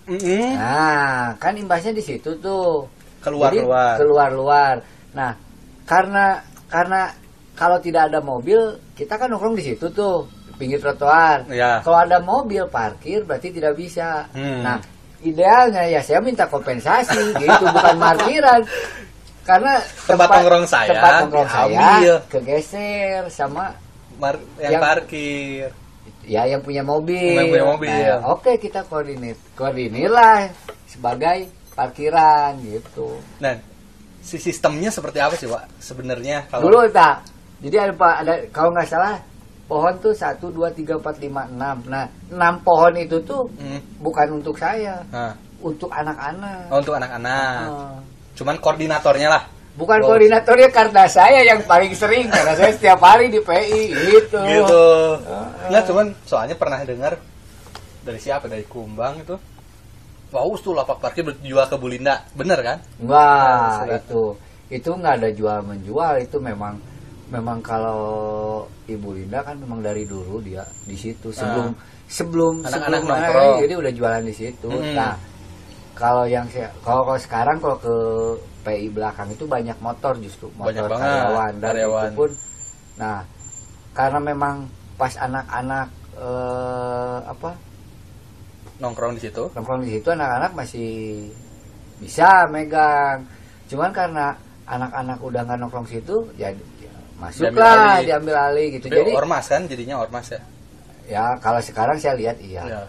Mm-mm. 0.09 0.59
nah 0.59 1.37
kan 1.39 1.55
imbasnya 1.55 1.95
di 1.95 2.03
situ 2.03 2.35
tuh. 2.43 2.89
Jadi, 3.21 3.29
Keluar-keluar. 3.29 3.95
keluar-luar. 4.01 4.75
Nah, 5.13 5.37
karena 5.85 6.41
karena 6.73 7.13
kalau 7.53 7.77
tidak 7.77 8.09
ada 8.09 8.17
mobil, 8.19 8.57
kita 8.97 9.21
kan 9.21 9.29
nongkrong 9.29 9.53
di 9.53 9.65
situ 9.69 9.93
tuh, 9.93 10.25
pinggir 10.57 10.81
trotoar. 10.81 11.45
Ya. 11.53 11.85
Kalau 11.85 12.01
ada 12.01 12.17
mobil 12.17 12.65
parkir 12.67 13.21
berarti 13.23 13.53
tidak 13.53 13.77
bisa. 13.77 14.25
Hmm. 14.33 14.65
Nah, 14.65 14.81
idealnya 15.21 15.85
ya 15.85 16.01
saya 16.01 16.25
minta 16.25 16.49
kompensasi 16.49 17.21
gitu, 17.45 17.65
bukan 17.69 18.01
parkiran. 18.01 18.61
Karena 19.45 19.77
Tempat 20.09 20.29
nongkrong 20.33 20.65
saya 20.65 20.89
tempat 20.97 21.13
nongkrong 21.21 21.49
diambil. 21.49 22.17
saya 22.17 22.17
kegeser 22.33 23.23
sama 23.29 23.69
Mar- 24.21 24.45
yang 24.61 24.73
Yang- 24.77 24.85
parkir. 24.85 25.67
ya 26.23 26.43
yang 26.45 26.61
punya 26.61 26.85
mobil. 26.85 27.35
Yang 27.35 27.49
punya 27.51 27.67
mobil. 27.67 27.91
Nah, 27.91 28.29
Oke, 28.31 28.53
kita 28.57 28.85
koordinir. 28.85 29.35
Koordinirlah 29.57 30.53
sebagai 30.85 31.49
parkiran 31.73 32.61
gitu. 32.61 33.17
Nah, 33.41 33.57
si 34.21 34.37
sistemnya 34.37 34.93
seperti 34.93 35.19
apa 35.19 35.35
sih, 35.35 35.49
Pak? 35.49 35.81
Sebenarnya 35.81 36.45
kalau 36.47 36.69
Dulu 36.69 36.85
tak. 36.93 37.25
Jadi 37.61 37.77
ada 37.77 37.93
Pak, 37.93 38.15
ada 38.21 38.33
kalau 38.51 38.71
nggak 38.71 38.87
salah 38.87 39.17
pohon 39.65 39.95
tuh 39.99 40.13
satu 40.13 40.51
dua 40.51 40.69
tiga 40.69 40.97
empat 40.97 41.17
lima 41.19 41.47
enam. 41.47 41.81
Nah 41.87 42.05
enam 42.29 42.61
pohon 42.61 42.93
itu 42.97 43.21
tuh 43.23 43.49
Hmm. 43.55 43.81
bukan 43.99 44.41
untuk 44.41 44.57
saya, 44.57 45.01
Nah, 45.09 45.33
untuk 45.61 45.89
anak-anak. 45.89 46.69
oh, 46.69 46.79
untuk 46.79 46.97
anak-anak. 46.97 47.65
Ah. 47.65 47.97
Cuman 48.35 48.57
koordinatornya 48.59 49.29
lah. 49.31 49.45
Bukan 49.81 49.99
koordinatornya 50.05 50.69
karena 50.69 51.05
saya 51.09 51.41
yang 51.41 51.65
paling 51.65 51.97
sering 51.97 52.29
karena 52.29 52.53
saya 52.53 52.71
setiap 52.77 53.01
hari 53.01 53.33
di 53.33 53.41
PI 53.41 53.83
gitu. 54.13 54.37
Gitu. 54.45 54.85
Ah. 55.25 55.49
Nggak, 55.73 55.83
cuman 55.89 56.07
soalnya 56.29 56.57
pernah 56.61 56.85
dengar 56.85 57.17
dari 58.05 58.21
siapa? 58.21 58.45
Dari 58.45 58.69
Kumbang 58.69 59.25
itu. 59.25 59.37
Wow, 60.31 60.55
tuh 60.63 60.77
lapak 60.79 61.03
parkir 61.03 61.27
dijual 61.43 61.67
ke 61.67 61.75
Bulinda. 61.75 62.23
Bener 62.39 62.61
kan? 62.63 62.79
Enggak, 63.03 63.89
Nah, 63.89 63.99
itu 63.99 64.23
itu 64.71 64.87
nggak 64.87 65.15
ada 65.19 65.29
jual 65.35 65.59
menjual 65.67 66.15
itu 66.23 66.39
memang 66.39 66.79
memang 67.27 67.59
kalau 67.59 68.03
Ibu 68.87 69.19
Linda 69.19 69.43
kan 69.43 69.59
memang 69.59 69.83
dari 69.83 70.07
dulu 70.07 70.39
dia 70.39 70.63
di 70.87 70.95
situ 70.95 71.35
sebelum 71.35 71.75
sebelum 72.07 72.63
Ah. 72.63 72.71
Anak-anak 72.71 73.01
sebelum 73.03 73.19
nongkrong. 73.19 73.59
jadi 73.67 73.75
udah 73.75 73.93
jualan 73.95 74.23
di 74.23 74.35
situ. 74.35 74.69
Hmm. 74.71 74.95
Nah, 74.95 75.15
kalau 75.99 76.25
yang 76.31 76.47
saya 76.51 76.71
kalau, 76.87 77.03
kalau 77.03 77.19
sekarang 77.19 77.57
kalau 77.59 77.77
ke 77.83 77.97
PI 78.61 78.87
belakang 78.89 79.29
itu 79.29 79.45
banyak 79.45 79.77
motor 79.79 80.15
justru 80.17 80.47
motor 80.53 80.71
Banyak 80.71 80.85
banget, 80.87 81.07
karyawan 81.07 81.53
dan 81.57 81.69
karyawan. 81.71 82.05
itu 82.05 82.15
pun 82.15 82.31
nah 82.97 83.19
karena 83.91 84.19
memang 84.21 84.57
pas 84.95 85.13
anak-anak 85.15 85.89
eh, 86.15 87.19
apa 87.27 87.51
Nongkrong 88.79 89.13
di 89.13 89.23
situ. 89.23 89.45
nongkrong 89.51 89.81
di 89.83 89.91
situ 89.91 90.09
anak-anak 90.09 90.53
masih 90.55 90.91
bisa 91.99 92.49
megang 92.49 93.29
cuman 93.67 93.91
karena 93.91 94.33
anak-anak 94.65 95.21
udah 95.21 95.41
nggak 95.43 95.59
nongkrong 95.59 95.85
situ 95.85 96.17
ya, 96.35 96.49
ya 96.79 96.93
masuklah 97.17 98.01
alih. 98.01 98.07
diambil 98.07 98.37
alih 98.41 98.67
gitu 98.73 98.87
Tapi 98.87 98.97
jadi 98.99 99.11
ormas 99.13 99.45
kan 99.47 99.63
jadinya 99.65 99.97
ormas 99.99 100.27
ya. 100.29 100.41
ya 101.07 101.25
kalau 101.39 101.61
sekarang 101.61 101.97
saya 101.97 102.17
lihat 102.17 102.37
iya 102.41 102.65
Ya. 102.65 102.83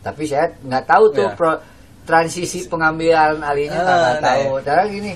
tapi 0.00 0.22
saya 0.24 0.46
nggak 0.60 0.84
tahu 0.84 1.04
tuh 1.10 1.26
Iya. 1.26 1.34
pro- 1.34 1.62
transisi 2.06 2.64
pengambilan 2.64 3.42
alihnya 3.42 3.76
Ah, 3.76 3.84
nggak 3.84 4.14
nah, 4.14 4.22
tahu 4.22 4.44
karena 4.62 4.84
gini 4.86 5.12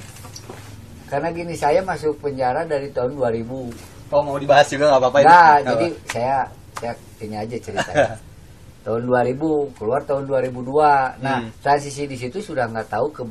karena 1.06 1.28
gini 1.30 1.54
saya 1.54 1.80
masuk 1.80 2.18
penjara 2.18 2.62
dari 2.62 2.90
tahun 2.90 3.14
2000 3.14 4.10
Oh 4.10 4.26
mau 4.26 4.34
dibahas 4.36 4.66
juga 4.66 4.90
nggak 4.90 5.00
apa-apa 5.00 5.18
ini? 5.22 5.26
Nah, 5.30 5.54
jadi 5.62 5.86
apa. 5.86 6.10
saya 6.10 6.36
saya 6.74 6.92
ini 7.22 7.36
aja 7.38 7.56
ceritanya. 7.62 8.14
tahun 8.84 9.02
2000 9.06 9.78
keluar 9.78 10.00
tahun 10.02 10.24
2002. 10.26 11.22
Nah, 11.22 11.38
Hmm. 11.46 11.50
transisi 11.62 12.10
di 12.10 12.18
situ 12.18 12.42
sudah 12.42 12.66
nggak 12.66 12.90
tahu 12.90 13.06
ke 13.14 13.22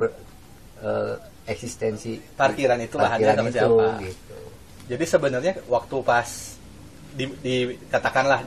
eksistensi 1.44 2.16
parkiran 2.32 2.80
itu 2.80 2.96
lahannya 2.96 3.28
parkiran 3.28 3.44
sama 3.44 3.50
itu, 3.50 3.58
siapa. 3.60 3.88
gitu. 4.06 4.38
Jadi 4.90 5.04
sebenarnya 5.04 5.54
waktu 5.68 5.96
pas 6.00 6.30
di, 7.12 7.26
di 7.44 7.56
katakanlah 7.90 8.40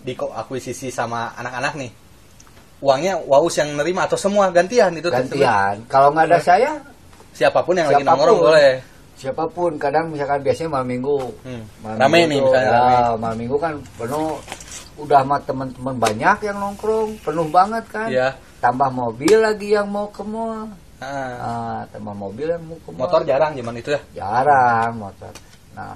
di 0.00 0.12
akuisisi 0.16 0.88
sama 0.88 1.34
anak-anak 1.36 1.72
nih, 1.76 1.90
uangnya 2.78 3.18
Waus 3.26 3.58
yang 3.58 3.74
nerima 3.74 4.06
atau 4.06 4.14
semua 4.14 4.48
gantian 4.50 4.94
itu 4.94 5.08
Gantian. 5.08 5.82
Kalau 5.90 6.14
nggak 6.14 6.26
ada 6.30 6.38
saya, 6.38 6.70
siapa 7.34 7.62
pun 7.62 7.74
yang 7.74 7.90
lagi 7.90 8.02
Siapa 8.02 8.12
pun. 8.14 8.18
nongkrong 8.18 8.40
boleh. 8.40 8.72
siapa 9.18 9.44
pun. 9.50 9.72
Kadang 9.82 10.14
misalkan 10.14 10.40
biasanya 10.46 10.70
malam 10.78 10.88
minggu. 10.88 11.18
Hmm. 11.42 11.62
Malam 11.82 11.96
Rame 11.98 12.18
minggu 12.22 12.30
nih 12.30 12.40
misalnya 12.46 12.70
ya, 12.70 12.78
rame. 12.78 13.18
malam 13.18 13.38
minggu 13.38 13.56
kan 13.58 13.74
penuh 13.98 14.30
udah 14.98 15.20
sama 15.22 15.36
teman-teman 15.42 15.94
banyak 15.98 16.38
yang 16.42 16.56
nongkrong, 16.58 17.10
penuh 17.22 17.46
banget 17.50 17.84
kan. 17.90 18.08
Iya. 18.10 18.28
Tambah 18.58 18.90
mobil 18.90 19.36
lagi 19.38 19.74
yang 19.74 19.86
mau 19.86 20.10
ke 20.10 20.22
mall. 20.26 20.66
Ah. 20.98 21.34
Ah, 21.38 21.80
tambah 21.94 22.10
mobil 22.10 22.50
yang 22.50 22.62
mau 22.66 22.74
ke 22.82 22.90
mall. 22.90 23.06
Motor 23.06 23.22
jarang 23.22 23.54
zaman 23.54 23.74
itu 23.78 23.90
ya. 23.94 24.00
jarang 24.14 24.98
motor 24.98 25.30
nah 25.78 25.94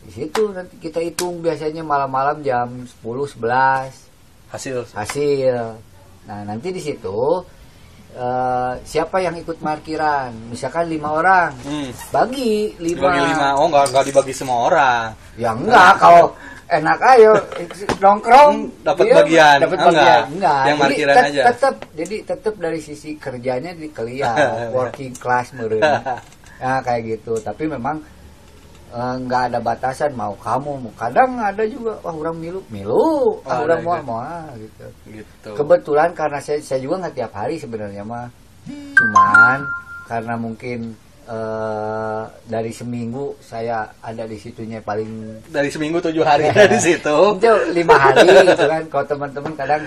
di 0.00 0.08
situ 0.16 0.48
nanti 0.48 0.80
kita 0.80 0.96
hitung 1.00 1.44
biasanya 1.44 1.84
malam-malam 1.84 2.40
jam 2.40 2.68
10 3.04 3.36
11 3.36 4.13
Hasil 4.54 4.86
hasil 4.94 5.56
nah 6.24 6.40
nanti 6.40 6.70
di 6.70 6.78
situ 6.78 7.42
eh, 8.14 8.72
siapa 8.80 9.18
yang 9.18 9.34
ikut 9.34 9.58
parkiran 9.58 10.30
misalkan 10.48 10.86
lima 10.86 11.10
orang 11.12 11.50
hmm. 11.60 11.90
bagi 12.08 12.72
lima, 12.78 13.10
dibagi 13.10 13.20
lima. 13.28 13.48
Oh 13.58 13.66
nggak 13.66 13.84
nggak 13.90 14.04
dibagi 14.08 14.32
semua 14.32 14.70
orang. 14.70 15.06
ya 15.34 15.50
enggak 15.52 15.98
kalau 15.98 16.32
enak 16.64 16.96
ayo 17.12 17.32
nongkrong 18.00 18.54
dapat 18.80 19.04
dia 19.04 19.14
bagian. 19.20 19.56
dapat 19.60 19.76
Ah, 19.76 19.84
bagian 19.84 20.00
enggak. 20.00 20.22
enggak 20.32 20.62
Yang 20.64 20.74
Jadi 20.74 20.80
parkiran 20.80 21.14
tet- 21.14 21.26
aja. 21.28 21.42
tetap 21.44 21.74
jadi 21.92 22.16
tetap 22.24 22.54
dari 22.56 22.80
sisi 22.80 23.10
kerjanya 23.18 23.70
dikelihat 23.74 24.38
working 24.76 25.12
class 25.14 25.52
meureun 25.52 25.82
ya 26.56 26.80
kayak 26.86 27.02
gitu 27.04 27.36
tapi 27.38 27.66
memang 27.66 28.00
nggak 28.94 29.42
ada 29.50 29.58
batasan 29.58 30.14
mau 30.14 30.32
kamu 30.34 30.70
mau 30.78 30.92
kadang 30.94 31.34
ada 31.36 31.66
juga 31.66 31.98
wah 32.00 32.14
orang 32.14 32.36
milu 32.36 32.60
milu 32.68 33.42
ah 33.42 33.58
Oh, 33.58 33.66
orang 33.66 33.80
ada 33.80 33.84
mau 33.84 33.94
gitu. 33.94 34.06
mau 34.06 34.18
ah, 34.20 34.46
gitu 34.54 34.86
Gitu. 35.10 35.50
kebetulan 35.52 36.10
karena 36.12 36.38
saya 36.38 36.58
saya 36.58 36.78
juga 36.78 37.02
nggak 37.02 37.14
tiap 37.14 37.32
hari 37.32 37.58
sebenarnya 37.58 38.02
mah 38.02 38.30
cuman 38.94 39.58
karena 40.04 40.34
mungkin 40.36 40.78
eh, 41.24 42.22
dari 42.44 42.70
seminggu 42.70 43.34
saya 43.40 43.82
ada 43.98 44.24
di 44.24 44.36
situnya 44.36 44.78
paling 44.78 45.42
Dari 45.48 45.68
seminggu 45.68 45.98
tujuh 45.98 46.22
hari 46.22 46.46
ada 46.46 46.68
di 46.68 46.78
situ. 46.78 47.16
itu 47.34 47.50
lima 47.72 47.96
hari 47.96 48.22
gitu 48.46 48.64
kan 48.64 48.82
kalau 48.86 49.04
teman-teman 49.04 49.52
kadang 49.54 49.82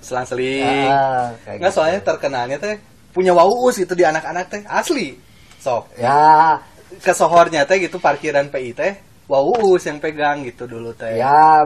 Selang-seling. 0.00 0.64
ah, 0.88 1.28
kayak 1.44 1.58
Nggak 1.60 1.70
gitu. 1.70 1.76
soalnya 1.76 2.00
terkenalnya 2.00 2.56
teh 2.56 2.76
punya 3.10 3.34
Waus 3.34 3.76
itu 3.76 3.92
di 3.92 4.00
anak-anak 4.00 4.44
teh 4.48 4.62
asli. 4.64 5.12
Sok 5.60 5.92
ya 6.00 6.56
ke 6.96 7.12
sohornya 7.12 7.62
teh 7.62 7.78
gitu 7.78 7.96
parkiran 7.96 8.48
PI 8.48 8.70
teh 8.72 8.92
Waus 9.26 9.86
yang 9.86 9.96
pegang 9.96 10.42
gitu 10.42 10.66
dulu 10.66 10.90
teh. 10.90 11.14
ya 11.16 11.62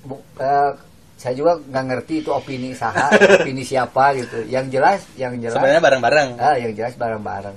bu- 0.00 0.24
eh, 0.36 0.72
saya 1.14 1.32
juga 1.32 1.56
nggak 1.58 1.84
ngerti 1.86 2.14
itu 2.18 2.30
opini 2.30 2.72
saha 2.72 3.12
opini 3.38 3.60
siapa 3.60 4.12
gitu 4.14 4.40
yang 4.44 4.66
jelas 4.66 5.04
yang 5.14 5.36
jelas 5.36 5.52
Sebenarnya 5.54 5.80
bareng-bareng. 5.80 6.28
ah, 6.36 6.56
yang 6.56 6.72
jelas 6.72 6.94
bareng-bareng 6.94 7.56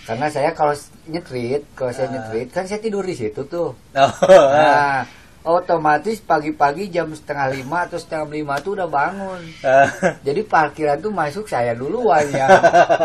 karena 0.00 0.26
saya 0.26 0.50
kalau 0.50 0.74
nyetrit 1.06 1.62
kalau 1.72 1.90
saya 1.90 2.06
Ah. 2.06 2.12
nyetrit 2.12 2.48
kan 2.48 2.64
saya 2.64 2.78
tidur 2.78 3.02
di 3.02 3.14
situ 3.14 3.42
tuh 3.44 3.74
Oh, 3.92 4.10
nah 4.50 5.06
otomatis 5.40 6.20
pagi-pagi 6.20 6.88
jam 6.88 7.08
setengah 7.10 7.48
lima 7.50 7.86
atau 7.86 7.96
setengah 7.96 8.28
lima 8.28 8.58
tuh 8.58 8.74
udah 8.74 8.86
bangun 8.86 9.40
ah. 9.62 9.86
jadi 10.20 10.40
parkiran 10.42 10.98
tuh 10.98 11.10
masuk 11.10 11.44
saya 11.44 11.72
duluan 11.72 12.26
ya 12.28 12.46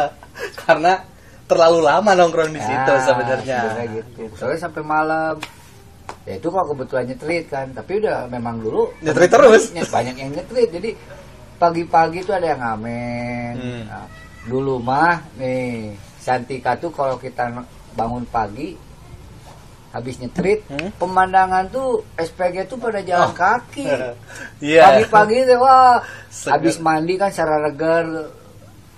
Karena 0.61 0.99
terlalu 1.45 1.79
lama 1.79 2.11
nongkrong 2.11 2.49
di 2.49 2.59
situ 2.59 2.91
Ah, 2.91 2.99
sebenarnya. 2.99 3.59
gitu 3.91 4.23
soalnya 4.33 4.59
sampai 4.59 4.81
malam 4.81 5.37
ya 6.23 6.33
itu 6.35 6.47
kalau 6.47 6.65
kebetulan 6.67 7.05
nyetrit 7.05 7.45
kan 7.45 7.67
tapi 7.69 7.97
udah 7.97 8.25
memang 8.27 8.57
dulu 8.57 8.89
Nyetrit 8.99 9.29
terus? 9.29 9.63
Ny- 9.71 9.85
banyak 9.87 10.15
yang 10.15 10.31
nyetrit 10.31 10.69
jadi 10.69 10.89
pagi-pagi 11.55 12.19
tuh 12.21 12.33
ada 12.33 12.47
yang 12.47 12.59
ngamen 12.59 13.53
Hmm. 13.55 13.83
Nah, 13.85 14.05
dulu 14.43 14.77
mah 14.79 15.21
nih 15.35 15.93
Santika 16.17 16.73
tuh 16.75 16.89
kalau 16.89 17.15
kita 17.15 17.49
bangun 17.93 18.25
pagi 18.25 18.73
habis 19.91 20.17
nyetrit 20.17 20.65
Hmm? 20.67 20.89
pemandangan 20.95 21.69
tuh 21.69 22.03
SPG 22.15 22.65
tuh 22.65 22.75
pada 22.75 22.99
jalan 22.99 23.29
Oh. 23.29 23.33
kaki 23.33 23.85
Iya. 24.65 24.81
pagi-pagi 24.83 25.45
tuh 25.45 25.57
wah 25.57 26.01
Seger. 26.27 26.51
habis 26.51 26.75
mandi 26.77 27.13
kan 27.15 27.29
secara 27.29 27.61
regar 27.61 28.33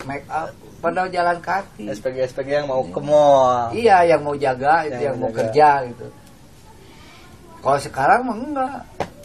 make 0.04 0.26
up 0.28 0.50
pada 0.78 1.06
jalan 1.08 1.38
kaki. 1.40 1.90
SPG 1.90 2.18
SPG 2.28 2.50
yang 2.56 2.68
mau 2.68 2.82
ke 2.82 3.00
mall. 3.00 3.72
Iya 3.72 4.06
yang 4.08 4.22
mau 4.22 4.34
jaga 4.34 4.84
itu 4.84 4.94
Yang 4.94 5.04
yang, 5.04 5.16
mau 5.18 5.32
kerja 5.32 5.68
gitu. 5.86 6.08
Kalau 7.58 7.80
sekarang 7.80 8.20
mah 8.24 8.38
enggak. 8.38 8.78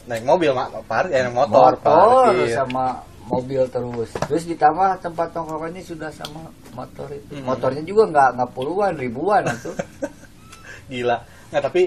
Naik 0.03 0.25
mobil 0.25 0.51
mak. 0.51 0.73
Par 0.85 1.07
ya 1.07 1.29
motor, 1.29 1.77
motor 1.77 2.33
parkir. 2.33 2.51
sama 2.51 2.99
mobil 3.23 3.63
terus. 3.69 4.11
Terus 4.27 4.45
ditambah 4.47 4.99
tempat 4.99 5.31
tongkrongannya 5.31 5.81
sudah 5.81 6.11
sama 6.11 6.49
motor 6.73 7.07
itu. 7.09 7.37
Hmm. 7.37 7.47
motornya 7.47 7.83
juga 7.83 8.03
nggak 8.09 8.29
nggak 8.35 8.51
puluhan 8.51 8.93
ribuan 8.97 9.45
itu. 9.47 9.71
Gila. 10.91 11.17
Nggak 11.49 11.63
tapi 11.63 11.83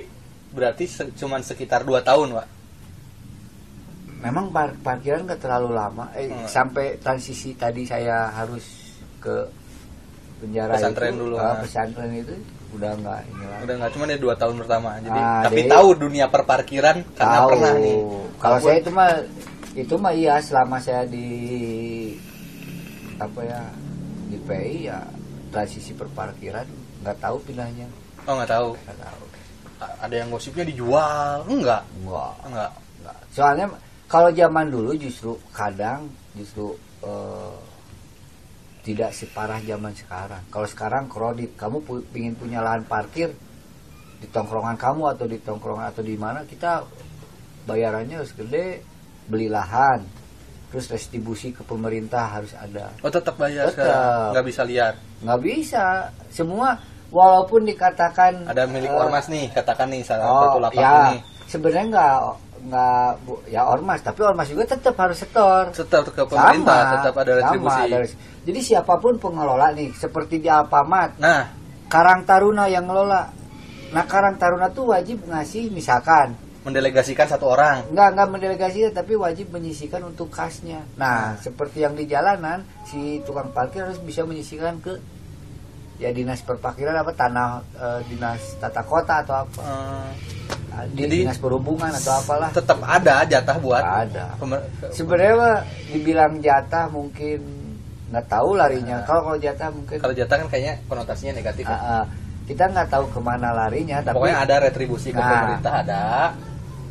berarti 0.50 0.86
se- 0.86 1.12
cuman 1.12 1.42
sekitar 1.42 1.84
2 1.84 2.00
tahun 2.02 2.32
pak 2.34 2.48
memang 4.16 4.50
par- 4.50 4.78
parkiran 4.80 5.28
nggak 5.28 5.38
terlalu 5.38 5.70
lama. 5.70 6.10
Eh, 6.16 6.26
Hmm. 6.26 6.48
sampai 6.48 6.98
transisi 6.98 7.54
tadi 7.54 7.84
saya 7.84 8.32
harus 8.32 8.64
ke 9.26 9.36
penjara 10.38 10.72
Pesantren 10.72 11.10
itu, 11.10 11.20
dulu, 11.20 11.36
ah, 11.36 11.44
nah. 11.48 11.58
pesantren 11.60 12.12
itu 12.14 12.34
udah 12.72 12.92
nggak 12.94 13.20
ini 13.26 13.44
lagi. 13.46 13.62
Udah 13.64 13.76
nggak 13.78 13.92
cuman 13.92 14.08
ya 14.08 14.18
dua 14.20 14.34
tahun 14.36 14.56
pertama. 14.60 14.90
Jadi 15.00 15.18
Ah, 15.18 15.42
tapi 15.42 15.60
jadi- 15.60 15.72
tahu 15.72 15.88
dunia 15.98 16.26
perparkiran 16.28 16.98
karena 17.14 17.38
tahu. 17.38 17.50
pernah 17.50 17.74
nih. 17.76 17.98
Kalau 18.36 18.58
saya 18.60 18.78
itu 18.78 18.92
mah 18.92 19.10
itu 19.74 19.94
mah 19.98 20.14
iya 20.14 20.36
selama 20.40 20.78
saya 20.78 21.04
di 21.06 21.28
apa 23.16 23.42
ya 23.42 23.62
di 24.28 24.38
PI 24.38 24.78
ya 24.86 25.00
transisi 25.50 25.92
perparkiran 25.92 26.68
nggak 27.02 27.18
tahu 27.18 27.38
pindahnya. 27.42 27.88
Oh 28.24 28.36
nggak 28.36 28.52
tahu. 28.52 28.70
Nggak 28.78 29.00
tahu. 29.02 29.24
Ada 29.76 30.16
yang 30.18 30.30
gosipnya 30.30 30.66
dijual? 30.66 31.44
Enggak 31.46 31.84
Enggak, 31.98 32.32
enggak 32.44 32.72
enggak. 32.98 33.18
soalnya 33.30 33.66
kalau 34.06 34.32
zaman 34.32 34.68
dulu 34.68 34.92
justru 34.96 35.36
kadang 35.52 36.08
justru 36.34 36.76
eh, 37.02 37.56
tidak 38.86 39.12
separah 39.12 39.58
zaman 39.60 39.92
sekarang. 39.92 40.46
Kalau 40.48 40.68
sekarang 40.70 41.04
kredit 41.10 41.58
kamu 41.58 41.82
pu- 41.82 42.06
ingin 42.14 42.38
punya 42.38 42.62
lahan 42.62 42.86
parkir 42.86 43.34
di 44.22 44.28
tongkrongan 44.30 44.78
kamu 44.78 45.04
atau 45.12 45.26
di 45.26 45.42
tongkrongan 45.42 45.90
atau 45.90 46.06
di 46.06 46.14
mana 46.16 46.46
kita 46.46 46.86
bayarannya 47.66 48.22
harus 48.22 48.32
gede 48.32 48.86
beli 49.26 49.50
lahan 49.50 50.06
terus 50.70 50.86
restribusi 50.86 51.50
ke 51.50 51.66
pemerintah 51.66 52.30
harus 52.30 52.54
ada. 52.54 52.94
Oh 53.02 53.10
tetap 53.10 53.36
bayar 53.36 53.74
Tetap. 53.74 54.38
nggak 54.38 54.46
bisa 54.46 54.62
liar 54.62 54.94
nggak 55.26 55.40
bisa. 55.42 56.14
Semua 56.30 56.78
walaupun 57.10 57.66
dikatakan 57.66 58.46
ada 58.46 58.70
milik 58.70 58.92
eh, 58.92 58.98
ormas 59.02 59.26
nih 59.30 59.50
katakan 59.50 59.88
nih 59.90 60.02
salah 60.06 60.26
oh 60.26 60.42
satu 60.46 60.60
lapak 60.62 60.78
ya 60.78 60.94
ini. 61.14 61.18
sebenarnya 61.48 61.86
nggak 61.96 62.14
nggak 62.66 63.10
ya 63.54 63.62
ormas 63.70 64.02
tapi 64.02 64.26
ormas 64.26 64.50
juga 64.50 64.66
tetap 64.66 64.98
harus 64.98 65.22
setor. 65.22 65.70
Tetap 65.70 66.10
ke 66.10 66.24
pemerintah 66.26 66.80
Sama, 66.82 66.94
tetap 66.98 67.14
ada 67.22 67.32
sama, 67.32 67.40
retribusi 67.42 67.82
ada 67.86 67.98
res- 68.02 68.18
jadi 68.46 68.60
siapa 68.62 68.94
pun 69.02 69.18
pengelola 69.18 69.74
nih 69.74 69.94
seperti 69.94 70.42
di 70.42 70.50
Alfamart 70.50 71.18
nah. 71.22 71.50
Karang 71.86 72.26
Taruna 72.26 72.66
yang 72.66 72.90
ngelola. 72.90 73.30
Nah 73.94 74.06
Karang 74.10 74.42
Taruna 74.42 74.74
tuh 74.74 74.90
wajib 74.90 75.24
ngasih 75.30 75.70
misalkan. 75.70 76.34
Mendelegasikan 76.66 77.30
satu 77.30 77.54
orang. 77.54 77.86
Nggak 77.94 78.10
nggak 78.18 78.28
mendelegasikan 78.34 78.92
tapi 78.94 79.14
wajib 79.14 79.54
menyisikan 79.54 80.02
untuk 80.02 80.34
kasnya 80.34 80.82
nah 80.98 81.38
seperti 81.38 81.86
yang 81.86 81.94
di 81.94 82.10
jalanan 82.10 82.66
si 82.90 83.22
tukang 83.22 83.54
parkir 83.54 83.86
harus 83.86 84.02
bisa 84.02 84.26
menyisikan 84.26 84.82
ke 84.82 84.98
ya 85.96 86.10
dinas 86.10 86.40
perparkiran 86.40 86.94
apa 86.94 87.12
tanah 87.12 87.48
eh, 87.74 88.00
dinas 88.06 88.58
tata 88.58 88.82
kota 88.82 89.22
atau 89.22 89.36
apa 89.42 89.62
Eh, 90.76 90.92
di 90.92 91.08
Jadi- 91.08 91.24
dinas 91.24 91.40
perhubungan 91.40 91.88
atau 91.90 92.20
apalah 92.20 92.52
tetap 92.52 92.84
ada 92.84 93.24
jatah 93.24 93.56
buat 93.58 93.80
ada 93.80 94.36
sebenarnya 94.92 95.64
dibilang 95.88 96.36
jatah 96.38 96.92
mungkin 96.92 97.40
nggak 98.12 98.28
tahu 98.28 98.60
larinya 98.60 99.00
Nah. 99.00 99.08
kalau 99.08 99.22
kalau 99.24 99.40
jatah 99.40 99.72
mungkin 99.72 99.96
kalau 99.98 100.12
jatah 100.12 100.36
kan 100.36 100.48
kayaknya 100.48 100.76
konotasinya 100.86 101.34
negatif 101.34 101.64
ah, 101.66 101.80
ah. 101.80 102.04
kita 102.44 102.68
nggak 102.68 102.92
tahu 102.92 103.08
ke 103.08 103.20
mana 103.20 103.56
larinya 103.56 104.04
tapi 104.04 104.20
pokoknya 104.20 104.38
ada 104.38 104.56
retribusi 104.62 105.10
ke 105.10 105.18
Nah. 105.18 105.32
pemerintah 105.32 105.74
ada 105.80 106.00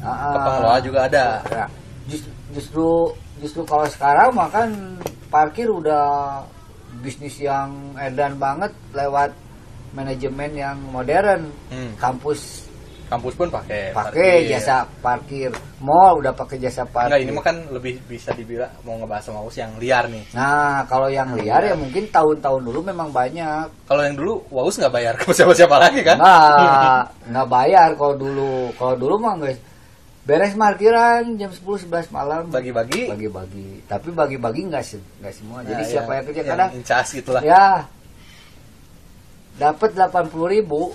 ah. 0.00 0.32
ke 0.32 0.38
pengelola 0.38 0.78
juga 0.80 0.99
ada 1.04 1.24
Ya, 1.44 1.64
jus- 2.09 2.33
justru 2.50 2.88
justru 3.38 3.62
kalau 3.62 3.85
sekarang 3.85 4.33
mah 4.33 4.48
kan 4.48 4.68
parkir 5.29 5.68
udah 5.68 6.40
bisnis 7.05 7.37
yang 7.38 7.69
edan 7.95 8.35
banget 8.35 8.73
lewat 8.90 9.31
manajemen 9.93 10.51
yang 10.51 10.77
modern 10.88 11.53
Hmm. 11.69 11.93
kampus 11.95 12.64
kampus 13.05 13.37
pun 13.37 13.47
pakai 13.47 13.93
pakai 13.93 14.49
jasa 14.49 14.88
parkir 14.99 15.53
mall 15.79 16.19
udah 16.19 16.33
pakai 16.33 16.57
jasa 16.57 16.83
parkir 16.83 17.12
Enggak, 17.12 17.23
ini 17.23 17.31
mah 17.31 17.45
kan 17.45 17.57
lebih 17.69 18.01
bisa 18.09 18.33
dibilang 18.33 18.73
mau 18.81 18.97
ngebahas 18.97 19.23
sama 19.23 19.45
Us 19.45 19.55
yang 19.55 19.77
liar 19.77 20.09
nih. 20.09 20.25
Nah, 20.33 20.88
kalau 20.88 21.12
yang 21.12 21.37
liar 21.37 21.62
ya 21.62 21.77
mungkin 21.77 22.09
tahun-tahun 22.09 22.64
dulu 22.64 22.81
memang 22.81 23.12
banyak. 23.12 23.69
Kalau 23.85 24.03
yang 24.03 24.17
dulu 24.17 24.40
Waus 24.49 24.81
nggak 24.81 24.88
bayar 24.90 25.14
ke 25.21 25.31
siapa-siapa 25.31 25.77
lagi 25.77 26.01
kan? 26.01 26.17
Nggak, 26.17 27.01
nggak 27.29 27.49
bayar 27.53 27.88
kalau 27.95 28.14
dulu. 28.17 28.73
Kalau 28.75 28.95
dulu 28.97 29.14
mah 29.21 29.35
guys, 29.37 29.61
beres 30.24 30.52
parkiran 30.54 31.37
jam 31.37 31.50
10 31.50 31.84
11 31.84 32.08
malam 32.08 32.48
Bagi-bagi. 32.48 33.06
bagi-bagi. 33.06 33.84
Tapi 33.84 34.08
bagi-bagi 34.10 34.60
nggak 34.66 34.80
se- 34.82 35.04
nggak 35.20 35.34
semua. 35.34 35.60
Nah, 35.60 35.68
Jadi 35.68 35.82
siapa 35.84 36.10
yang 36.12 36.24
kerja 36.24 36.42
kadang 36.42 36.70
incas 36.72 37.08
gitu 37.10 37.30
lah. 37.30 37.42
ya 37.42 37.84
dapat 39.54 39.90
80 39.92 40.26
ribu 40.50 40.90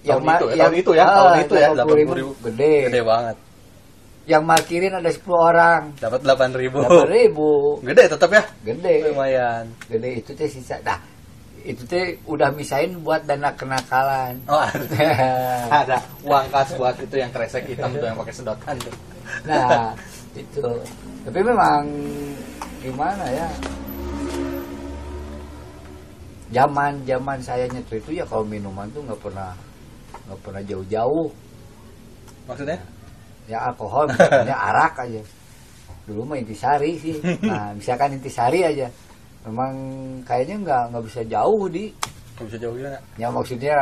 Tahun 0.00 0.22
ma- 0.24 0.32
itu 0.34 0.46
ya, 0.48 0.64
tahun 0.64 0.74
itu 0.74 0.90
ya, 0.96 1.04
tahun 1.04 1.32
itu 1.44 1.54
ya, 1.54 1.68
80.000 1.70 1.84
80.000. 2.32 2.44
gede. 2.48 2.74
Gede 2.88 3.00
banget. 3.04 3.36
Yang 4.24 4.42
markirin 4.46 4.92
ada 4.94 5.10
10 5.10 5.20
orang. 5.36 5.82
Dapat 5.98 6.20
8 6.22 6.52
ribu. 6.56 6.78
8 6.80 7.04
ribu. 7.10 7.48
Gede 7.84 8.02
tetap 8.08 8.30
ya. 8.30 8.42
Gede. 8.64 8.94
Lumayan. 9.04 9.64
Gede 9.84 10.10
itu 10.16 10.30
teh 10.32 10.48
sisa. 10.48 10.80
Nah, 10.80 10.96
itu 11.64 11.82
teh 11.84 12.16
udah 12.24 12.50
misain 12.56 12.90
buat 13.04 13.24
dana 13.28 13.52
kenakalan. 13.52 14.40
Oh, 14.48 14.60
ada. 14.60 15.06
ada 15.84 15.96
uang 16.24 16.46
kas 16.48 16.72
buat 16.76 16.96
itu 16.96 17.16
yang 17.20 17.30
kresek 17.30 17.68
hitam 17.68 17.92
tuh 17.92 18.06
yang 18.08 18.18
pakai 18.18 18.34
sedotan 18.34 18.76
tuh. 18.80 18.94
nah, 19.44 19.92
itu. 20.34 20.64
Tapi 21.28 21.40
memang 21.44 21.82
gimana 22.80 23.24
ya? 23.28 23.48
Zaman 26.50 27.06
zaman 27.06 27.38
saya 27.44 27.70
nyetir 27.70 28.02
itu 28.02 28.18
ya 28.18 28.24
kalau 28.26 28.42
minuman 28.42 28.90
tuh 28.90 29.06
nggak 29.06 29.20
pernah 29.22 29.54
nggak 30.26 30.40
pernah 30.42 30.62
jauh-jauh. 30.66 31.28
Maksudnya? 32.48 32.78
Ya 33.46 33.58
alkohol 33.70 34.10
misalnya 34.10 34.56
arak 34.58 34.94
aja. 35.06 35.22
Dulu 36.08 36.26
mah 36.26 36.38
intisari 36.40 36.98
sih. 36.98 37.16
Nah, 37.46 37.76
misalkan 37.76 38.18
intisari 38.18 38.66
aja. 38.66 38.90
Memang 39.40 39.72
kayaknya 40.22 40.56
nggak 40.60 40.82
nggak 40.92 41.04
bisa 41.06 41.20
jauh 41.24 41.64
di 41.66 41.92
Nggak 42.36 42.44
bisa 42.46 42.58
jauh 42.58 42.76
ya 43.16 43.28
maksudnya 43.28 43.76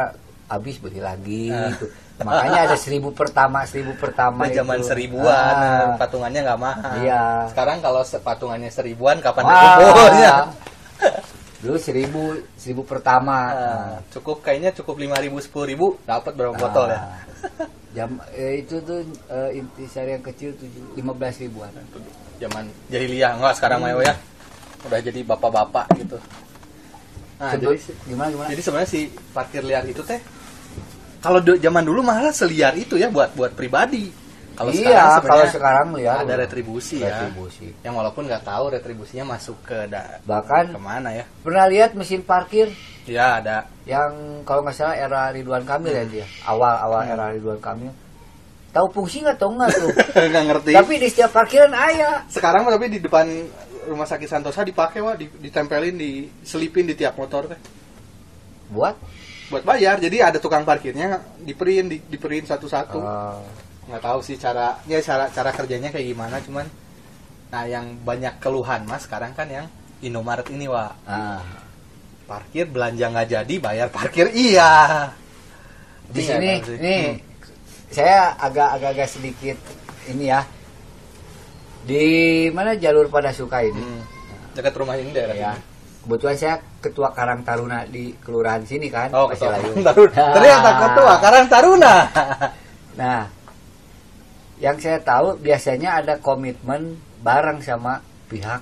habis 0.49 0.81
beli 0.81 0.99
lagi 0.99 1.51
Ah. 1.51 1.71
gitu. 1.71 1.87
Makanya 2.19 2.67
ada 2.67 2.75
seribu 2.75 3.15
pertama, 3.15 3.63
seribu 3.63 3.95
pertama 3.95 4.43
Nah, 4.43 4.51
zaman 4.51 4.83
itu. 4.83 4.91
seribuan, 4.91 5.55
Ah. 5.55 5.95
patungannya 5.95 6.41
nggak 6.43 6.59
mahal. 6.59 6.95
Iya. 6.99 7.23
Sekarang 7.47 7.79
kalau 7.79 8.03
patungannya 8.03 8.67
seribuan, 8.69 9.23
kapan 9.23 9.45
Wah. 9.45 9.55
dikumpulnya? 9.55 10.35
Dulu 11.63 11.79
seribu, 11.79 12.23
seribu 12.55 12.83
pertama. 12.83 13.39
Ah, 13.49 13.95
cukup 14.11 14.43
kayaknya 14.43 14.75
cukup 14.75 14.99
lima 14.99 15.19
ribu 15.19 15.39
sepuluh 15.39 15.67
ribu 15.67 15.87
dapat 16.03 16.35
berapa 16.35 16.55
Nah, 16.55 16.61
botol 16.61 16.87
ya? 16.91 17.01
Jam 17.97 18.11
eh, 18.31 18.63
itu 18.63 18.79
tuh 18.83 19.01
eh, 19.27 19.59
intisari 19.59 20.13
yang 20.13 20.23
kecil 20.23 20.55
tujuh 20.55 20.95
lima 20.95 21.15
belas 21.15 21.39
ribuan. 21.39 21.71
Zaman 22.39 22.67
jahiliyah 22.89 23.39
enggak 23.39 23.55
sekarang 23.55 23.83
Hmm. 23.83 24.03
ya. 24.03 24.15
Udah 24.85 25.01
jadi 25.01 25.21
bapak-bapak 25.23 25.87
gitu. 25.97 26.19
Nah, 27.39 27.55
jadi 27.55 27.79
gimana 28.05 28.29
gimana? 28.29 28.49
jadi 28.51 28.61
sebenarnya 28.61 28.91
si 28.91 29.01
parkir 29.31 29.63
liar 29.63 29.87
itu 29.87 30.03
teh 30.03 30.19
kalau 31.19 31.39
zaman 31.39 31.83
dulu 31.83 32.03
malah 32.03 32.31
seliar 32.31 32.75
itu 32.75 32.95
ya 32.95 33.11
buat 33.11 33.35
buat 33.35 33.55
pribadi. 33.55 34.11
Kalau 34.55 34.75
iya, 34.75 35.07
sekarang 35.15 35.23
kalau 35.23 35.45
sekarang 35.47 35.87
lihat 35.95 36.27
ada 36.27 36.35
retribusi, 36.37 36.99
ya. 36.99 37.15
Retribusi. 37.15 37.71
Yang 37.79 37.95
walaupun 37.95 38.27
nggak 38.27 38.43
tahu 38.43 38.75
retribusinya 38.75 39.39
masuk 39.39 39.55
ke 39.63 39.87
da- 39.87 40.19
Bahkan- 40.27 40.75
ke 40.75 40.83
mana 40.83 41.15
ya? 41.15 41.25
Pernah 41.47 41.71
lihat 41.71 41.95
mesin 41.95 42.27
parkir 42.27 42.67
Ya 43.07 43.39
ada. 43.39 43.71
yang 43.87 44.43
kalau 44.43 44.67
nggak 44.67 44.75
salah 44.75 44.99
era 44.99 45.31
Ridwan 45.31 45.63
Kamil 45.63 45.95
ya 45.95 46.05
dia. 46.11 46.27
Awal 46.43 46.75
awal 46.75 47.01
Hmm. 47.07 47.13
era 47.15 47.25
Ridwan 47.31 47.63
Kamil. 47.63 47.95
Tahu 48.69 48.87
fungsi 48.91 49.23
nggak 49.23 49.39
tahu 49.39 49.55
nggak 49.55 49.71
tuh? 49.73 49.91
nggak 50.35 50.45
ngerti. 50.51 50.71
Tapi 50.75 50.93
di 50.97 51.07
setiap 51.07 51.31
parkiran 51.31 51.71
ayah. 51.73 52.27
sekarang 52.27 52.67
tapi 52.67 52.87
di 52.91 52.99
depan 52.99 53.27
rumah 53.85 54.05
sakit 54.05 54.27
Santosa 54.27 54.63
dipakai 54.63 54.99
wah 54.99 55.15
di- 55.15 55.31
ditempelin 55.31 55.95
diselipin 55.95 56.85
di 56.85 56.95
tiap 56.95 57.15
motor 57.15 57.47
teh 57.47 57.61
Buat 58.69 58.97
buat 59.49 59.63
bayar 59.63 59.97
jadi 59.97 60.29
ada 60.29 60.37
tukang 60.37 60.61
parkirnya 60.61 61.17
diperin 61.39 61.89
di, 61.89 61.97
diperin 62.03 62.45
satu-satu 62.45 62.99
Oh. 62.99 63.41
nggak 63.89 64.03
tahu 64.03 64.21
sih 64.21 64.37
cara 64.37 64.77
ya 64.85 65.01
cara 65.01 65.29
cara 65.29 65.49
kerjanya 65.49 65.89
kayak 65.89 66.05
gimana 66.07 66.37
cuman 66.39 66.69
nah 67.49 67.65
yang 67.65 67.97
banyak 67.99 68.37
keluhan 68.39 68.85
mas 68.85 69.05
sekarang 69.05 69.33
kan 69.33 69.49
yang 69.49 69.65
Indomaret 69.99 70.45
ini 70.49 70.69
wah 70.69 70.93
Ah. 71.03 71.41
parkir 72.25 72.69
belanja 72.69 73.09
nggak 73.09 73.29
jadi 73.31 73.55
bayar 73.57 73.89
parkir 73.89 74.29
iya 74.29 75.09
Di 76.07 76.21
Ini 76.21 76.29
sini 76.29 76.45
nih 76.45 76.61
Hmm. 76.61 77.15
saya 77.89 78.37
agak-agak 78.39 79.09
sedikit 79.09 79.57
ini 80.07 80.29
ya. 80.29 80.45
Di 81.81 82.05
mana 82.51 82.75
jalur 82.75 83.07
pada 83.07 83.31
suka 83.31 83.63
ini? 83.63 83.79
Hmm. 83.79 84.03
dekat 84.51 84.75
rumah 84.75 84.95
ini 84.95 85.11
daerah 85.11 85.33
Ya. 85.33 85.53
sini. 85.53 85.63
kebetulan 86.01 86.35
saya 86.35 86.55
ketua 86.79 87.09
Karang 87.11 87.43
Taruna 87.43 87.85
di 87.85 88.11
kelurahan 88.17 88.65
sini 88.65 88.89
kan 88.89 89.07
Oh, 89.11 89.29
ketua. 89.29 89.55
Karang 89.55 89.85
Taruna. 89.85 90.25
Ternyata 90.33 90.71
ketua 90.81 91.13
Karang 91.19 91.47
Taruna. 91.47 91.95
Nah, 92.99 93.31
yang 94.59 94.75
saya 94.77 94.99
tahu 94.99 95.39
biasanya 95.39 96.03
ada 96.03 96.19
komitmen 96.19 96.97
bareng 97.21 97.61
sama 97.61 98.01
pihak 98.27 98.59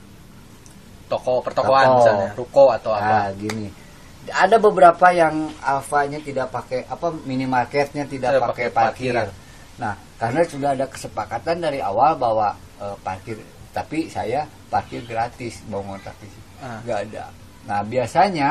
Toko 1.06 1.40
pertokoan 1.40 1.86
Toko. 1.86 1.96
misalnya, 1.96 2.28
ruko 2.34 2.64
atau 2.68 2.92
apa. 2.92 3.32
gini. 3.32 3.72
Ada 4.26 4.58
beberapa 4.58 5.06
yang 5.08 5.32
alfanya 5.58 6.18
tidak 6.18 6.50
pakai 6.50 6.84
apa 6.84 7.14
minimarketnya 7.22 8.04
tidak 8.04 8.34
Tidak 8.34 8.42
pakai 8.42 8.66
pakai 8.66 8.68
parkir. 8.68 9.14
parkiran. 9.14 9.28
Nah, 9.78 9.94
karena 10.16 10.40
sudah 10.42 10.70
ada 10.74 10.84
kesepakatan 10.84 11.56
dari 11.58 11.78
awal 11.78 12.12
bahwa 12.14 12.52
eh, 12.80 12.96
parkir 13.04 13.36
tapi 13.76 14.08
saya 14.08 14.48
parkir 14.72 15.04
gratis 15.04 15.60
mau 15.68 15.84
ngontrak 15.84 16.16
di 16.16 16.28
situ. 16.32 16.48
Ah. 16.64 16.80
Nggak 16.80 16.98
ada. 17.12 17.24
Nah, 17.68 17.80
biasanya 17.84 18.48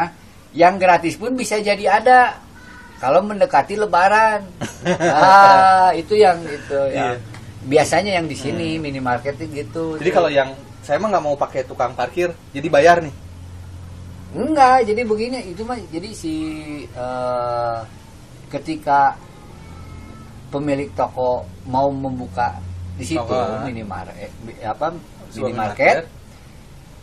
yang 0.54 0.78
gratis 0.78 1.18
pun 1.18 1.34
bisa 1.34 1.58
jadi 1.58 1.98
ada 1.98 2.38
kalau 3.02 3.26
mendekati 3.26 3.74
lebaran. 3.74 4.46
ah, 5.18 5.90
itu 5.98 6.14
yang 6.14 6.38
itu 6.46 6.78
Iya. 6.94 6.94
yang 6.94 7.10
biasanya 7.66 8.12
yang 8.22 8.30
di 8.30 8.38
sini 8.38 8.78
minimarket 8.78 9.42
itu 9.42 9.66
gitu. 9.66 9.86
Jadi 9.98 10.12
kalau 10.14 10.30
yang 10.30 10.54
saya 10.86 11.02
mah 11.02 11.10
nggak 11.10 11.26
mau 11.26 11.34
pakai 11.34 11.66
tukang 11.66 11.98
parkir, 11.98 12.30
jadi 12.54 12.70
bayar 12.70 13.02
nih. 13.02 13.16
Enggak, 14.38 14.86
jadi 14.86 15.02
begini 15.02 15.58
itu 15.58 15.66
mah 15.66 15.80
jadi 15.90 16.10
si 16.14 16.36
eh, 16.86 17.80
ketika 18.54 19.18
pemilik 20.54 20.94
toko 20.94 21.50
mau 21.66 21.90
membuka 21.90 22.62
di 22.96 23.04
situ 23.06 23.20
Toko, 23.22 23.36
ah. 23.36 23.62
minimarket 23.62 24.32
apa 24.62 24.88
Sebuah 25.28 25.46
minimarket 25.46 25.96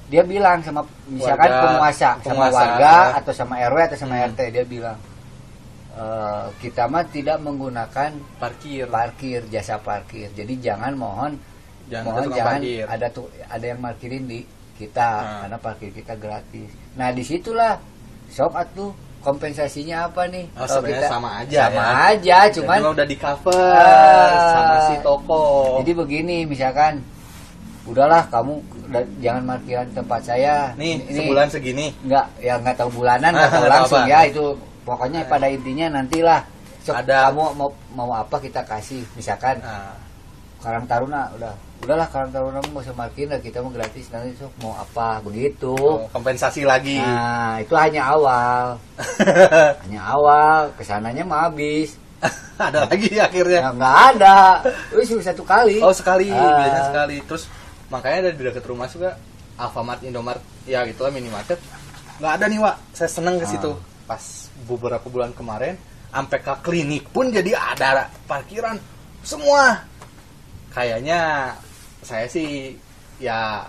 dia 0.05 0.23
bilang 0.23 0.61
sama 0.61 0.81
misalkan 1.07 1.49
Warga, 1.49 1.63
penguasa, 1.63 2.09
sama 2.17 2.25
penguasa. 2.27 2.57
warga 2.59 2.93
atau 3.17 3.33
sama 3.33 3.55
RW 3.63 3.79
atau 3.83 3.99
sama 3.99 4.15
Hmm. 4.15 4.29
RT 4.29 4.41
dia 4.51 4.65
bilang 4.67 4.99
eh, 5.93 6.45
kita 6.59 6.83
mah 6.87 7.05
tidak 7.07 7.39
menggunakan 7.39 8.11
Parkir. 8.37 8.85
parkir 8.87 9.41
jasa 9.47 9.77
parkir 9.79 10.29
jadi 10.31 10.53
jangan 10.59 10.93
mohon 10.95 11.33
Jangan 11.87 12.05
mohon 12.07 12.25
jangan 12.31 12.57
parkir. 12.59 12.85
ada 12.87 13.07
tuh 13.09 13.27
ada 13.47 13.65
yang 13.65 13.81
parkirin 13.81 14.25
di 14.25 14.41
kita 14.75 15.09
Hmm. 15.13 15.39
karena 15.43 15.59
parkir 15.59 15.91
kita 15.91 16.15
gratis 16.15 16.69
nah 16.93 17.09
di 17.09 17.23
situlah 17.23 17.77
sob 18.29 18.53
atuh 18.55 18.93
kompensasinya 19.23 19.97
apa 20.05 20.27
nih 20.27 20.45
Oh, 20.53 20.67
sebenarnya 20.67 21.09
sama 21.09 21.31
aja 21.39 21.61
sama 21.67 21.81
ya. 21.81 21.95
aja 22.11 22.39
cuman 22.53 22.77
Jadi 22.77 22.93
udah 22.93 23.07
di 23.07 23.17
cover 23.17 23.73
Ah. 23.73 24.31
sama 24.53 24.77
si 24.85 24.95
toko. 25.01 25.43
jadi 25.79 25.93
begini 25.95 26.37
misalkan 26.45 27.01
udahlah 27.83 28.23
kamu 28.29 28.63
jangan 29.19 29.43
parkiran 29.45 29.89
tempat 29.91 30.21
saya 30.23 30.71
nih 30.75 31.01
Ini- 31.01 31.17
sebulan 31.17 31.47
segini. 31.49 31.87
nggak 32.03 32.27
ya 32.39 32.55
nggak 32.57 32.77
tahu 32.77 32.91
bulanan 32.93 33.33
Ah, 33.35 33.39
nggak 33.41 33.51
tahu 33.53 33.67
langsung 33.73 34.01
apa. 34.01 34.11
ya 34.11 34.21
itu 34.25 34.45
pokoknya 34.83 35.21
pada 35.25 35.47
intinya 35.47 35.87
nantilah 35.93 36.43
Sok, 36.83 36.99
Ada. 36.99 37.31
kamu 37.31 37.45
mau 37.55 37.71
mau 37.95 38.11
apa 38.13 38.37
kita 38.37 38.63
kasih 38.63 39.07
misalkan 39.13 39.55
Nah, 39.59 39.95
Karang 40.59 40.83
Taruna 40.85 41.31
udah 41.33 41.55
udahlah 41.83 42.07
Karang 42.07 42.31
Taruna 42.31 42.63
mau 42.71 42.79
parkir 42.79 43.27
lah 43.27 43.43
kita 43.43 43.59
mau 43.59 43.75
gratis 43.75 44.07
nanti 44.15 44.39
sok 44.39 44.55
mau 44.63 44.71
apa 44.79 45.19
begitu 45.19 45.75
oh, 45.75 46.07
kompensasi 46.15 46.63
lagi. 46.63 46.95
nah 47.03 47.59
itu 47.59 47.75
hanya 47.75 48.07
awal 48.15 48.79
hanya 49.83 50.01
awal 50.07 50.71
ke 50.79 50.87
sananya 50.87 51.27
mah 51.27 51.51
habis 51.51 51.99
ada 52.63 52.87
lagi 52.87 53.19
akhirnya. 53.19 53.67
ya 53.67 53.71
nggak 53.75 53.97
ada 54.15 54.39
wis 54.95 55.11
satu 55.11 55.43
kali 55.43 55.83
Oh 55.83 55.91
sekali, 55.91 56.31
Ah. 56.31 56.63
biasanya 56.63 56.85
sekali. 56.95 57.17
Terus 57.27 57.51
makanya 57.91 58.17
ada 58.23 58.31
di 58.31 58.43
dekat 58.47 58.65
rumah 58.71 58.87
juga 58.87 59.19
Alfamart, 59.59 60.01
Indomart, 60.07 60.39
ya 60.65 60.87
gitulah 60.87 61.11
minimarket. 61.11 61.59
Nggak 62.23 62.33
ada 62.39 62.45
nih, 62.47 62.59
Wak. 62.63 62.77
Saya 62.95 63.11
seneng 63.11 63.43
ke 63.43 63.47
situ. 63.51 63.75
Pas 64.07 64.23
beberapa 64.71 65.03
bulan 65.11 65.35
kemarin, 65.35 65.75
sampai 66.15 66.39
ke 66.39 66.55
klinik 66.63 67.11
pun 67.11 67.35
jadi 67.35 67.59
ada 67.59 68.07
parkiran 68.31 68.79
semua. 69.27 69.83
Kayaknya 70.71 71.53
saya 72.03 72.27
sih 72.27 72.75
ya 73.17 73.63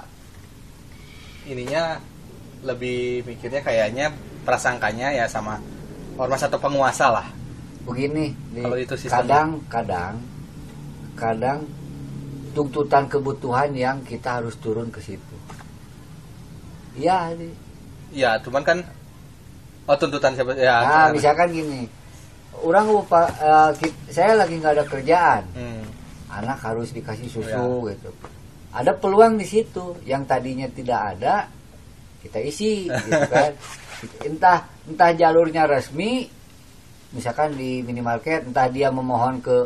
ininya 1.44 2.00
lebih 2.62 3.22
mikirnya 3.24 3.60
kayaknya 3.60 4.10
prasangkanya 4.42 5.12
ya 5.12 5.26
sama 5.26 5.60
ormas 6.16 6.42
atau 6.42 6.58
penguasa 6.58 7.12
lah. 7.12 7.28
begini 7.84 8.32
Kalau 8.56 8.78
itu 8.78 8.96
sistemnya. 8.96 9.20
kadang 9.20 9.50
kadang 9.68 10.14
kadang 11.14 11.60
tuntutan 12.52 13.06
kebutuhan 13.06 13.70
yang 13.72 14.00
kita 14.02 14.40
harus 14.40 14.56
turun 14.56 14.88
ke 14.88 15.00
situ 15.00 15.36
iya 16.96 17.34
nih 17.34 17.54
Ya, 18.14 18.38
cuman 18.38 18.62
kan 18.62 18.78
oh 19.84 19.96
tuntutan 19.96 20.32
siapa 20.32 20.54
ya. 20.54 20.80
nah 20.80 21.06
misalkan 21.10 21.50
gini 21.50 21.90
orang 22.56 22.86
lupa 22.88 23.26
ki- 23.76 23.98
saya 24.08 24.38
lagi 24.38 24.56
nggak 24.56 24.74
ada 24.74 24.86
kerjaan 24.86 25.44
Hmm. 25.52 25.84
Anak 26.34 26.58
harus 26.62 26.90
dikasih 26.90 27.30
susu 27.30 27.50
Ya. 27.86 27.94
gitu 27.94 28.10
ada 28.74 28.92
peluang 28.92 29.38
di 29.38 29.46
situ 29.46 29.94
yang 30.04 30.26
tadinya 30.26 30.66
tidak 30.68 31.14
ada 31.14 31.46
kita 32.20 32.40
isi 32.42 32.90
gitu 32.90 33.22
kan 33.34 33.52
entah 34.26 34.60
entah 34.84 35.12
jalurnya 35.14 35.70
resmi 35.70 36.26
misalkan 37.14 37.54
di 37.54 37.80
minimarket 37.80 38.50
entah 38.50 38.66
dia 38.68 38.90
memohon 38.90 39.38
ke 39.40 39.58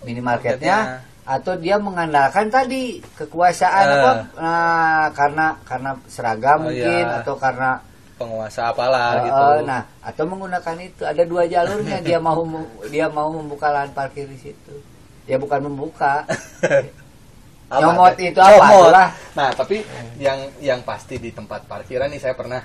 minimarketnya 0.00 1.04
atau 1.20 1.54
dia 1.54 1.76
mengandalkan 1.76 2.48
tadi 2.48 2.98
kekuasaan 3.14 3.84
Eh. 3.86 3.94
apa 3.94 4.10
nah, 4.40 5.04
karena 5.12 5.46
karena 5.62 5.90
seragam 6.08 6.64
Oh, 6.64 6.72
mungkin 6.72 7.04
iya. 7.04 7.20
atau 7.20 7.36
karena 7.36 7.70
penguasa 8.16 8.68
apalah 8.68 9.20
Eh, 9.20 9.28
gitu. 9.28 9.44
eh, 9.44 9.60
nah 9.64 9.82
atau 10.00 10.24
menggunakan 10.24 10.76
itu 10.80 11.02
ada 11.04 11.22
dua 11.22 11.44
jalurnya 11.44 12.00
dia 12.00 12.18
mau 12.18 12.40
dia 12.88 13.06
mau 13.08 13.28
membuka 13.30 13.68
lahan 13.70 13.92
parkir 13.92 14.24
di 14.26 14.40
situ 14.40 14.74
ya 15.30 15.38
bukan 15.38 15.60
membuka 15.62 16.26
Apa? 17.70 17.78
nyomot 17.78 18.14
itu 18.18 18.34
apa 18.34 18.50
Nyomot. 18.58 18.82
itulah. 18.82 19.08
Nah, 19.38 19.48
tapi 19.54 19.76
yang 20.18 20.38
yang 20.58 20.82
pasti 20.82 21.22
di 21.22 21.30
tempat 21.30 21.70
parkiran 21.70 22.10
nih 22.10 22.18
saya 22.18 22.34
pernah 22.34 22.58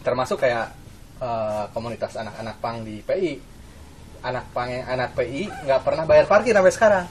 termasuk 0.00 0.38
kayak 0.38 0.70
eh, 1.18 1.64
komunitas 1.74 2.14
anak-anak 2.14 2.56
pang 2.62 2.86
di 2.86 3.02
PI. 3.02 3.32
Anak 4.22 4.46
pang 4.54 4.70
yang 4.70 4.86
anak 4.86 5.18
PI 5.18 5.50
nggak 5.66 5.80
pernah 5.82 6.06
bayar 6.06 6.30
parkir 6.30 6.54
sampai 6.54 6.70
sekarang. 6.70 7.04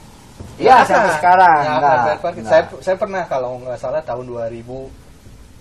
Iya, 0.56 0.80
sampai 0.88 1.12
sekarang. 1.20 1.60
Nggak 1.60 1.76
Nggak, 1.76 1.96
bayar 2.00 2.20
parkir. 2.24 2.40
nggak. 2.40 2.52
Saya 2.52 2.62
saya 2.80 2.96
pernah 2.96 3.22
kalau 3.28 3.60
nggak 3.60 3.76
salah 3.76 4.00
tahun 4.00 4.24
2000 4.24 4.64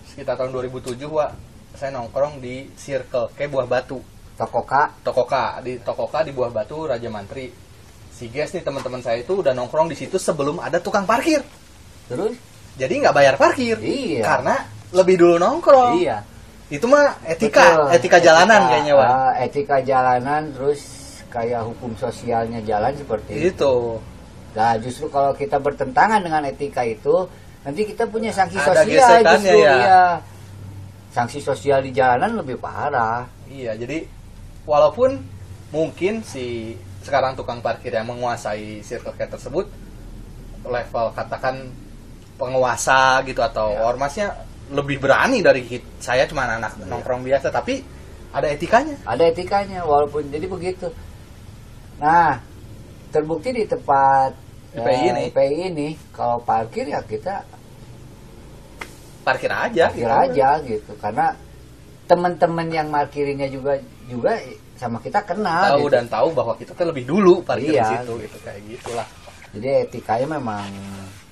sekitar 0.07 0.35
tahun 0.39 0.51
2007 0.55 1.03
Wak, 1.07 1.31
saya 1.75 1.91
nongkrong 1.91 2.39
di 2.39 2.71
Circle 2.75 3.35
kayak 3.35 3.51
Buah 3.51 3.67
Batu. 3.67 3.99
toko 4.31 4.65
kak 4.65 5.03
Tokoka 5.05 5.61
di 5.61 5.77
Tokoka 5.77 6.23
di 6.23 6.31
Buah 6.31 6.49
Batu 6.49 6.87
Raja 6.87 7.11
Mantri. 7.11 7.51
Si 8.21 8.29
Ges 8.29 8.53
nih 8.53 8.61
teman-teman 8.61 9.01
saya 9.01 9.17
itu 9.25 9.33
udah 9.41 9.49
nongkrong 9.57 9.89
di 9.89 9.97
situ 9.97 10.21
sebelum 10.21 10.61
ada 10.61 10.77
tukang 10.77 11.09
parkir. 11.09 11.41
terus 12.05 12.37
Jadi 12.77 13.01
nggak 13.01 13.15
bayar 13.17 13.33
parkir. 13.33 13.81
Iya. 13.81 14.21
Karena 14.21 14.61
lebih 14.93 15.17
dulu 15.17 15.41
nongkrong. 15.41 15.97
iya 15.97 16.21
Itu 16.69 16.85
mah 16.85 17.17
etika, 17.25 17.65
Betul. 17.65 17.97
etika 17.97 18.17
jalanan 18.21 18.61
kayaknya, 18.69 18.93
Wak. 18.93 19.07
ah, 19.09 19.31
etika 19.41 19.77
jalanan 19.81 20.53
terus 20.53 20.79
kayak 21.33 21.65
hukum 21.65 21.97
sosialnya 21.97 22.59
jalan 22.61 22.91
seperti 22.93 23.31
itu 23.39 23.55
Itu. 23.55 23.75
nah 24.51 24.75
justru 24.77 25.07
kalau 25.07 25.31
kita 25.31 25.57
bertentangan 25.57 26.19
dengan 26.19 26.43
etika 26.43 26.83
itu 26.83 27.23
nanti 27.63 27.87
kita 27.87 28.03
punya 28.03 28.35
sanksi 28.35 28.59
Ada 28.59 28.83
sosial 28.83 29.17
justru 29.23 29.57
ya. 29.63 29.73
iya. 29.79 30.03
sanksi 31.09 31.39
sosial 31.39 31.79
di 31.81 31.95
jalanan 31.95 32.35
lebih 32.43 32.59
parah 32.59 33.23
Iya, 33.47 33.75
jadi 33.79 34.03
walaupun 34.63 35.19
mungkin 35.71 36.19
si 36.23 36.75
sekarang 37.01 37.33
tukang 37.33 37.59
parkir 37.59 37.89
yang 37.89 38.05
menguasai 38.05 38.81
Circle 38.81 39.13
K 39.13 39.25
tersebut 39.27 39.65
level 40.61 41.05
katakan 41.11 41.69
penguasa 42.35 43.21
gitu 43.23 43.41
atau 43.41 43.69
Ya. 43.71 43.81
ormasnya 43.83 44.27
lebih 44.69 44.97
berani 44.97 45.41
dari 45.41 45.61
hit- 45.61 45.97
saya 45.97 46.23
cuma 46.23 46.45
anak 46.45 46.73
Ya. 46.75 46.85
nongkrong 46.85 47.21
biasa 47.21 47.49
tapi 47.49 47.81
ada 48.31 48.47
etikanya. 48.47 48.95
ada 49.03 49.23
etikanya 49.25 49.83
walaupun 49.83 50.29
jadi 50.29 50.45
begitu 50.45 50.87
nah 51.97 52.39
terbukti 53.09 53.51
di 53.51 53.65
tempat 53.65 54.31
Di 54.71 54.79
PI 54.79 55.03
ini. 55.11 55.21
eh, 55.21 55.29
PI 55.29 55.57
ini 55.67 55.87
kalau 56.09 56.39
parkir 56.39 56.87
ya 56.87 57.01
kita 57.01 57.43
Parkir 59.21 59.51
aja 59.51 59.85
parkir 59.87 60.01
gitu. 60.01 60.09
aja 60.09 60.49
gitu 60.63 60.91
karena 60.97 61.37
teman-teman 62.07 62.67
yang 62.67 62.87
parkirinnya 62.89 63.47
juga 63.47 63.77
juga 64.07 64.33
sama 64.81 64.97
kita 64.97 65.21
kenal 65.21 65.77
Tahu 65.77 65.85
gitu. 65.85 65.93
dan 65.93 66.05
tahu 66.09 66.27
bahwa 66.33 66.53
kita 66.57 66.73
tuh 66.73 66.89
lebih 66.89 67.05
dulu 67.05 67.45
parkir 67.45 67.77
Iya. 67.77 67.85
di 67.85 67.89
situ 68.01 68.13
gitu 68.25 68.37
kayak 68.41 68.61
gitulah. 68.65 69.07
jadi 69.53 69.67
etikanya 69.85 70.41
memang 70.41 70.65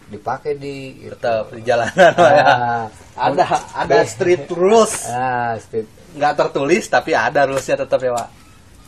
dipakai 0.06 0.54
di 0.54 1.02
gitu. 1.02 1.18
Tetap 1.18 1.50
di 1.50 1.62
jalanan 1.62 2.12
Pak, 2.14 2.32
ya. 2.34 2.46
Ah, 2.46 2.86
Ada 3.18 3.46
ada 3.76 3.98
street 4.04 4.46
rules. 4.50 5.06
ah, 5.10 5.58
street 5.58 5.90
nggak 6.10 6.34
tertulis 6.36 6.86
tapi 6.86 7.14
ada 7.14 7.46
rulesnya 7.46 7.78
tetap 7.80 8.02
ya 8.02 8.10
pak 8.12 8.30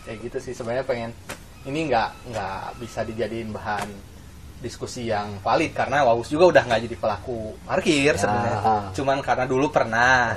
kayak 0.01 0.17
gitu 0.25 0.37
sih 0.41 0.53
sebenarnya 0.53 0.81
pengen 0.81 1.13
ini 1.63 1.85
nggak 1.85 2.33
nggak 2.33 2.61
bisa 2.81 3.05
dijadiin 3.05 3.53
bahan 3.53 3.85
diskusi 4.57 5.05
yang 5.05 5.37
valid 5.39 5.69
karena 5.69 6.01
Waus 6.01 6.25
juga 6.27 6.49
udah 6.49 6.63
nggak 6.65 6.81
jadi 6.81 6.95
pelaku 6.97 7.53
parkir 7.61 8.13
Ya. 8.13 8.17
sebenarnya 8.17 8.57
cuman 8.91 9.17
karena 9.21 9.45
dulu 9.45 9.69
pernah 9.69 10.33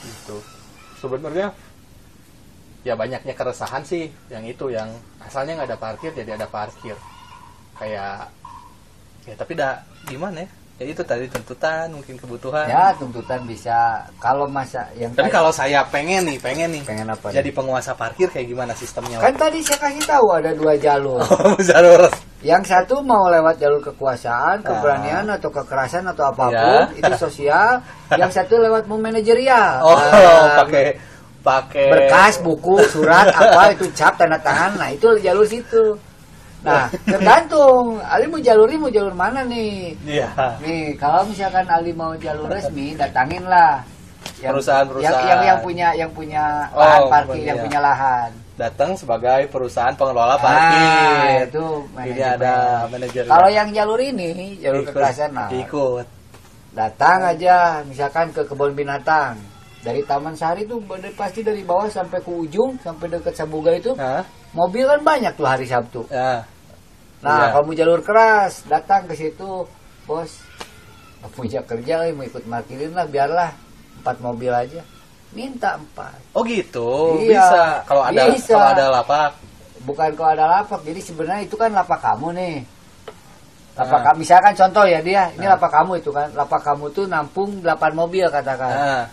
gitu 0.00 0.36
sebenarnya 1.00 1.56
ya 2.80 2.96
banyaknya 2.96 3.36
keresahan 3.36 3.84
sih 3.84 4.08
yang 4.32 4.44
itu 4.44 4.72
yang 4.72 4.88
asalnya 5.20 5.60
nggak 5.60 5.68
ada 5.74 5.78
parkir 5.80 6.10
jadi 6.12 6.36
ada 6.36 6.46
parkir. 6.46 6.96
Kayak 7.80 8.28
ya 9.24 9.34
tapi 9.36 9.52
dah 9.56 9.80
gimana 10.04 10.44
ya? 10.44 10.48
Ya 10.80 10.96
itu 10.96 11.04
tadi 11.04 11.28
tuntutan 11.28 11.92
mungkin 11.92 12.16
kebutuhan. 12.16 12.64
Ya 12.64 12.96
tuntutan 12.96 13.44
bisa. 13.44 14.08
Kalau 14.16 14.48
masa 14.48 14.88
yang 14.96 15.12
tapi 15.12 15.28
kalau 15.28 15.52
saya 15.52 15.84
pengen 15.88 16.24
nih 16.24 16.40
pengen 16.40 16.72
nih 16.72 16.82
pengen 16.88 17.12
apa 17.12 17.32
jadi 17.32 17.52
penguasa 17.52 17.92
parkir 17.92 18.32
kayak 18.32 18.48
gimana 18.48 18.72
sistemnya? 18.72 19.20
Kan 19.20 19.36
tadi 19.36 19.60
saya 19.60 19.76
kasih 19.76 20.04
tahu 20.08 20.26
ada 20.32 20.56
dua 20.56 20.80
jalur. 20.80 21.20
Jalur 21.68 22.08
yang 22.40 22.64
satu 22.64 23.04
mau 23.04 23.28
lewat 23.28 23.60
jalur 23.60 23.80
kekuasaan 23.82 24.60
Ah. 24.60 24.64
keberanian 24.64 25.28
atau 25.28 25.48
kekerasan 25.48 26.08
atau 26.08 26.24
apa 26.26 26.44
pun 26.48 26.82
Ya. 26.96 26.98
itu 26.98 27.12
sosial. 27.18 27.84
Yang 28.10 28.30
satu 28.32 28.56
lewat 28.56 28.88
mau 28.88 28.96
manajerial. 28.96 29.84
Oh 29.84 29.92
Ah, 29.92 30.64
pakai 30.64 30.96
pakai 31.40 31.88
berkas 31.88 32.40
buku 32.40 32.80
surat 32.88 33.28
apa 33.28 33.72
itu 33.72 33.84
cap 33.92 34.16
tanda 34.16 34.36
tangan. 34.36 34.76
Nah 34.76 34.88
itu 34.88 35.08
jalur 35.20 35.44
situ. 35.44 35.96
Nah 36.60 36.88
tergantung. 37.04 38.00
Ali 38.02 38.24
mau 38.24 38.36
jalur 38.36 38.68
mau 38.76 38.88
jalur 38.88 39.12
mana 39.12 39.44
nih? 39.44 39.96
Iya. 40.04 40.28
Nih 40.60 40.96
kalau 40.96 41.24
misalkan 41.24 41.64
Ali 41.68 41.92
mau 41.92 42.16
jalur 42.16 42.48
resmi 42.48 42.92
datangin 42.92 43.44
lah. 43.44 43.84
Yang, 44.40 44.64
Perusahaan-perusahaan. 44.64 45.12
yang, 45.12 45.28
yang 45.28 45.40
yang 45.44 45.58
punya 45.60 45.88
yang 45.96 46.10
punya 46.12 46.44
Oh, 46.72 46.80
lahan 46.80 47.00
parkir 47.08 47.40
iya. 47.40 47.48
yang 47.52 47.58
punya 47.60 47.80
lahan 47.80 48.30
datang 48.60 48.92
sebagai 48.92 49.48
perusahaan 49.48 49.96
pengelola 49.96 50.36
Ah, 50.36 50.38
parkir. 50.38 51.48
itu 51.48 51.64
ini 51.96 51.96
manajemen. 52.12 52.34
ada 52.36 52.54
manajer. 52.86 53.24
Kalau 53.24 53.48
yang 53.48 53.68
jalur 53.70 53.96
ini 53.96 54.30
jalur 54.60 54.84
Ikut- 54.84 54.92
kekerasan 54.92 55.30
nah 55.32 55.48
ikut. 55.48 56.06
Datang 56.70 57.18
aja 57.26 57.54
misalkan 57.82 58.28
ke 58.30 58.44
kebun 58.44 58.76
binatang. 58.76 59.40
Dari 59.80 60.04
Taman 60.04 60.36
Sari 60.36 60.68
tuh 60.68 60.76
bener- 60.78 61.16
pasti 61.16 61.40
dari 61.40 61.64
bawah 61.64 61.88
sampai 61.88 62.20
ke 62.20 62.28
ujung 62.28 62.76
sampai 62.78 63.08
dekat 63.08 63.32
Sabuga 63.32 63.72
itu 63.72 63.96
Hah? 63.96 64.20
mobil 64.52 64.84
kan 64.84 65.00
banyak 65.00 65.32
tuh 65.34 65.48
hari 65.48 65.64
Sabtu. 65.64 66.04
Ya. 66.06 66.44
Nah 67.20 67.48
Iya. 67.48 67.56
kamu 67.56 67.70
jalur 67.74 68.00
keras 68.00 68.64
datang 68.66 69.08
ke 69.08 69.16
situ 69.16 69.64
bos. 70.04 70.44
Punya 71.30 71.60
kerja 71.62 72.04
eh, 72.04 72.12
mau 72.12 72.22
ikut 72.22 72.44
parkirin 72.44 72.92
lah 72.92 73.04
biarlah. 73.04 73.50
Empat 73.98 74.20
mobil 74.20 74.48
aja 74.48 74.80
minta 75.30 75.78
empat. 75.78 76.18
Oh 76.34 76.42
gitu? 76.42 77.18
Iya, 77.22 77.38
bisa. 77.38 77.62
Kalau 77.86 78.02
ada 78.02 78.22
bisa. 78.34 78.54
kalau 78.54 78.68
ada 78.74 78.84
lapak? 78.90 79.30
Bukan 79.86 80.10
kalau 80.18 80.30
ada 80.34 80.46
lapak. 80.60 80.80
Jadi 80.82 81.00
sebenarnya 81.00 81.42
itu 81.46 81.54
kan 81.54 81.70
lapak 81.70 82.00
kamu 82.02 82.28
nih. 82.34 82.56
Lapak 83.78 83.98
Ah. 83.98 84.04
kamu 84.10 84.16
misalkan 84.20 84.52
contoh 84.58 84.84
ya 84.84 85.00
dia. 85.00 85.30
Ini 85.38 85.46
Ah. 85.46 85.54
lapak 85.56 85.70
kamu 85.70 85.92
itu 86.02 86.10
kan. 86.10 86.28
Lapak 86.34 86.60
kamu 86.60 86.84
tuh 86.90 87.06
nampung 87.06 87.62
8 87.62 87.94
mobil 87.94 88.26
katakan. 88.28 88.72
Nah, 88.74 89.04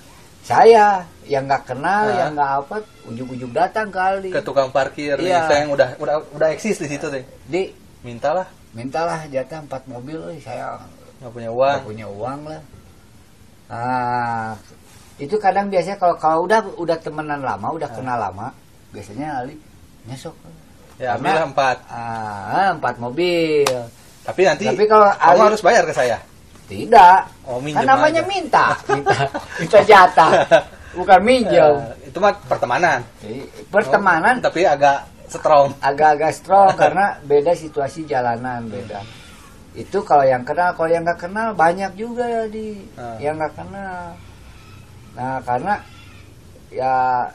saya 0.41 1.05
yang 1.23 1.45
nggak 1.45 1.63
kenal 1.69 2.03
Ah. 2.09 2.17
yang 2.25 2.31
nggak 2.33 2.51
apa 2.65 2.75
ujuk-ujuk 3.07 3.51
datang 3.53 3.87
kali 3.93 4.33
ke 4.33 4.41
tukang 4.41 4.73
parkir 4.73 5.15
nih. 5.21 5.31
Iya. 5.31 5.39
saya 5.47 5.59
yang 5.63 5.71
udah 5.71 5.89
udah 6.01 6.15
udah 6.35 6.47
eksis 6.51 6.81
di 6.81 6.87
situ 6.89 7.07
deh 7.07 7.23
di. 7.47 7.71
Mintalah. 8.01 8.45
Mintalah 8.73 9.25
jatah 9.27 9.59
empat 9.63 9.83
mobil 9.89 10.17
eh, 10.33 10.39
saya 10.41 10.77
nggak 11.21 11.31
punya 11.33 11.49
nggak 11.49 11.57
uang 11.57 11.79
punya 11.85 12.07
uang 12.09 12.39
lah. 12.45 12.61
Ah 13.67 14.55
itu 15.17 15.35
kadang 15.37 15.67
biasanya 15.67 15.97
kalau 15.97 16.15
kalau 16.15 16.39
udah 16.43 16.61
udah 16.77 16.97
temenan 16.97 17.41
lama 17.41 17.67
udah 17.69 17.89
Ah. 17.89 17.95
kenal 17.95 18.17
lama 18.17 18.47
biasanya 18.89 19.41
Ali 19.41 19.57
nyesok 20.05 20.33
ya 20.97 21.13
Karena- 21.13 21.15
ambillah 21.15 21.45
empat 21.47 21.77
ah 21.87 22.67
empat 22.71 22.95
mobil 22.97 23.65
tapi 24.21 24.41
nanti 24.43 24.65
Tapi 24.65 24.85
kalau 24.85 25.07
kamu 25.09 25.31
Ali- 25.33 25.47
harus 25.47 25.61
bayar 25.61 25.83
ke 25.83 25.93
saya 25.93 26.17
Tidak. 26.67 27.47
Oh, 27.47 27.63
kan 27.63 27.87
namanya 27.87 28.19
aja. 28.19 28.27
minta, 28.27 28.65
minta, 28.91 29.15
minta 29.55 29.79
jatah, 29.81 30.31
bukan 30.91 31.19
minjem. 31.23 31.79
Eh, 32.03 32.11
itu 32.11 32.19
mah 32.19 32.35
pertemanan 32.43 32.99
pertemanan 33.67 34.35
Oh, 34.35 34.43
tapi 34.43 34.67
agak 34.67 35.07
strong 35.27 35.71
agak-agak 35.79 36.35
strong 36.35 36.75
karena 36.81 37.15
beda 37.23 37.55
situasi 37.55 38.03
jalanan 38.03 38.67
beda. 38.67 38.99
Itu 39.75 40.03
kalau 40.03 40.27
yang 40.27 40.43
kenal, 40.43 40.75
kalau 40.75 40.89
yang 40.89 41.07
nggak 41.07 41.21
kenal 41.21 41.55
banyak 41.55 41.95
juga 41.95 42.27
ya 42.27 42.43
di 42.47 42.83
Ah. 42.95 43.15
yang 43.15 43.39
nggak 43.39 43.55
kenal. 43.55 44.19
Nah 45.17 45.41
karena 45.41 45.81
ya 46.69 47.25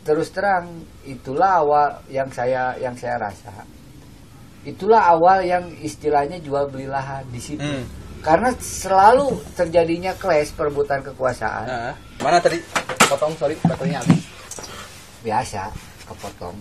terus 0.00 0.30
terang 0.30 0.70
itulah 1.02 1.58
awal 1.58 1.88
yang 2.08 2.30
saya 2.30 2.78
yang 2.78 2.94
saya 2.94 3.18
rasa. 3.18 3.50
Itulah 4.62 5.02
awal 5.08 5.42
yang 5.42 5.66
istilahnya 5.76 6.38
jual 6.38 6.66
beli 6.66 6.86
lahan 6.86 7.26
di 7.28 7.38
situ. 7.38 7.62
Hmm. 7.62 7.82
Karena 8.18 8.50
selalu 8.52 9.38
terjadinya 9.54 10.10
clash 10.14 10.50
perebutan 10.50 10.98
kekuasaan. 11.00 11.66
Nah, 11.66 11.94
mana 12.18 12.38
tadi 12.38 12.58
potong 13.04 13.34
sorry 13.34 13.54
baterainya 13.56 14.00
habis 14.00 14.22
Biasa 15.20 15.70
kepotong 16.04 16.54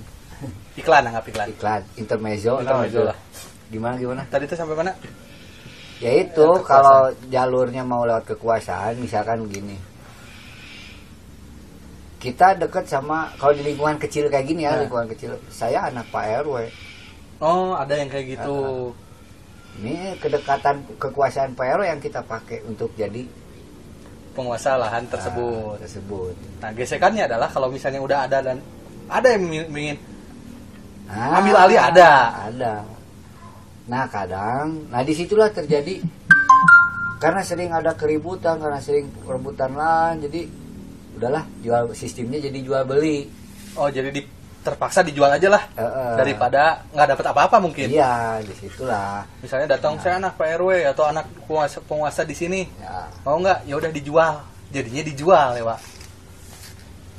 iklan 0.76 1.06
anggap 1.06 1.26
iklan 1.26 1.48
iklan 1.50 1.82
intermezzo 1.96 2.60
Intermezzo 2.60 3.02
lah. 3.04 3.18
gimana 3.66 3.96
gimana? 3.96 4.22
tadi 4.28 4.46
itu 4.46 4.54
sampai 4.54 4.76
mana 4.76 4.92
Ya 5.98 6.12
itu 6.14 6.38
Ya, 6.38 6.60
kekuasaan. 6.60 6.66
kalau 6.68 7.02
jalurnya 7.32 7.82
mau 7.82 8.04
lewat 8.04 8.28
kekuasaan 8.28 9.00
misalkan 9.00 9.48
begini. 9.48 9.78
Kita 12.26 12.58
dekat 12.58 12.86
sama 12.86 13.30
kalau 13.38 13.54
di 13.54 13.62
lingkungan 13.64 13.96
kecil 13.96 14.26
kayak 14.28 14.46
gini 14.46 14.66
ya, 14.66 14.74
Nah. 14.74 14.82
lingkungan 14.82 15.06
kecil. 15.08 15.38
Saya 15.48 15.86
anak 15.86 16.10
Pak 16.10 16.42
RW. 16.42 16.56
oh 17.38 17.76
ada 17.76 17.94
yang 17.94 18.08
kayak 18.08 18.34
gitu 18.34 18.90
Ini 19.76 20.16
kedekatan 20.18 20.98
kekuasaan 20.98 21.52
Pak 21.52 21.68
RW 21.70 21.84
yang 21.86 22.00
kita 22.00 22.24
pakai 22.24 22.64
untuk 22.64 22.96
jadi 22.96 23.28
penguasa 24.32 24.76
lahan 24.76 25.04
ah, 25.06 25.12
tersebut 25.12 25.76
tersebut. 25.80 26.36
nah 26.60 26.72
gesekannya 26.72 27.24
adalah 27.24 27.48
kalau 27.48 27.68
misalnya 27.68 28.00
udah 28.00 28.20
ada 28.24 28.40
dan 28.42 28.58
ada 29.08 29.28
yang 29.32 29.44
ingin 29.70 29.96
Ah, 31.06 31.38
Ambil 31.38 31.54
alih 31.56 31.78
ada. 31.78 32.12
Ada. 32.50 32.74
Nah 33.86 34.10
kadang, 34.10 34.90
nah 34.90 35.06
di 35.06 35.14
situlah 35.14 35.54
terjadi 35.54 36.02
karena 37.16 37.46
sering 37.46 37.70
ada 37.70 37.94
keributan, 37.94 38.58
karena 38.58 38.82
sering 38.82 39.08
perebutan 39.22 39.72
lahan, 39.72 40.20
jadi 40.20 40.50
udahlah 41.16 41.44
jual 41.64 41.92
sistemnya 41.96 42.40
jadi 42.44 42.60
jual 42.60 42.84
beli. 42.84 43.32
oh 43.76 43.92
jadi 43.92 44.08
di, 44.08 44.24
terpaksa 44.66 45.06
dijual 45.06 45.30
aja 45.30 45.48
lah. 45.48 45.64
Eh, 45.78 45.84
eh. 45.86 46.14
daripada 46.18 46.82
nggak 46.90 47.08
dapat 47.14 47.26
apa-apa 47.30 47.58
mungkin. 47.62 47.86
Iya, 47.86 48.42
di 48.42 48.54
situlah. 48.58 49.22
misalnya 49.40 49.78
datang 49.78 50.02
saya 50.02 50.18
anak 50.18 50.34
Pak 50.42 50.48
RW 50.58 50.70
atau 50.90 51.06
anak 51.06 51.30
penguasa 51.46 51.78
penguasa 51.86 52.22
di 52.26 52.34
sini. 52.34 52.66
Ya, 52.82 53.06
mau 53.22 53.38
nggak? 53.38 53.70
Ya 53.70 53.76
udah 53.78 53.92
dijual. 53.94 54.34
Jadinya 54.74 55.04
dijual 55.06 55.50
ya 55.56 55.64
pak. 55.64 55.80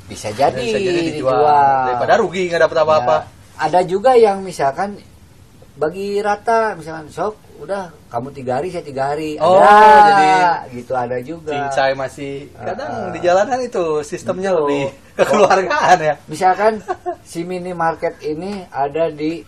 Bisa 0.07 0.29
jadi, 0.35 0.59
bisa 0.59 0.77
jadi 0.79 1.01
dijual, 1.15 1.35
dijual. 1.35 1.83
daripada 1.87 2.13
rugi 2.19 2.43
nggak 2.51 2.61
dapat 2.67 2.77
apa-apa. 2.83 3.17
Ya, 3.23 3.27
ada 3.57 3.79
juga 3.87 4.11
yang 4.13 4.43
misalkan 4.43 4.99
bagi 5.79 6.19
rata, 6.19 6.75
misalkan 6.75 7.07
sok 7.09 7.46
udah 7.57 7.83
kamu 8.07 8.27
tiga 8.31 8.51
hari 8.55 8.67
saya 8.69 8.81
tiga 8.81 9.03
hari. 9.09 9.35
Oh, 9.37 9.57
ada, 9.57 10.05
jadi 10.05 10.29
gitu 10.73 10.93
ada 10.93 11.17
juga. 11.19 11.51
cincai 11.51 11.93
masih 11.93 12.49
kadang 12.53 12.87
Ah, 12.87 13.09
di 13.09 13.19
jalanan 13.19 13.59
itu 13.59 13.85
sistemnya 14.01 14.51
Betul. 14.51 14.61
lebih 14.63 14.83
kekeluargaan 15.17 15.97
ya 15.99 16.13
misalkan 16.25 16.73
si 17.21 17.41
minimarket 17.41 18.21
ini 18.21 18.63
ada 18.67 19.09
di 19.09 19.41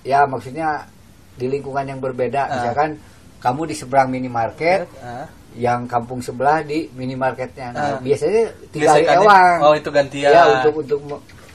ya 0.00 0.24
maksudnya 0.24 0.88
di 1.34 1.46
lingkungan 1.46 1.84
yang 1.84 1.98
berbeda 1.98 2.40
Ah. 2.42 2.50
misalkan 2.56 2.90
kamu 3.38 3.68
di 3.68 3.74
seberang 3.74 4.08
minimarket 4.08 4.88
Ah. 4.98 5.28
yang 5.54 5.84
kampung 5.84 6.18
sebelah 6.18 6.60
di 6.60 6.88
minimarketnya 6.90 7.68
nah 7.70 7.84
Ah. 7.86 7.98
biasanya 7.98 8.42
tiga 8.68 8.88
hari 8.92 9.04
ewang 9.06 9.56
oh 9.60 9.74
itu 9.74 9.88
gantian 9.88 10.28
ya 10.28 10.42
untuk 10.56 10.74
untuk 10.80 11.00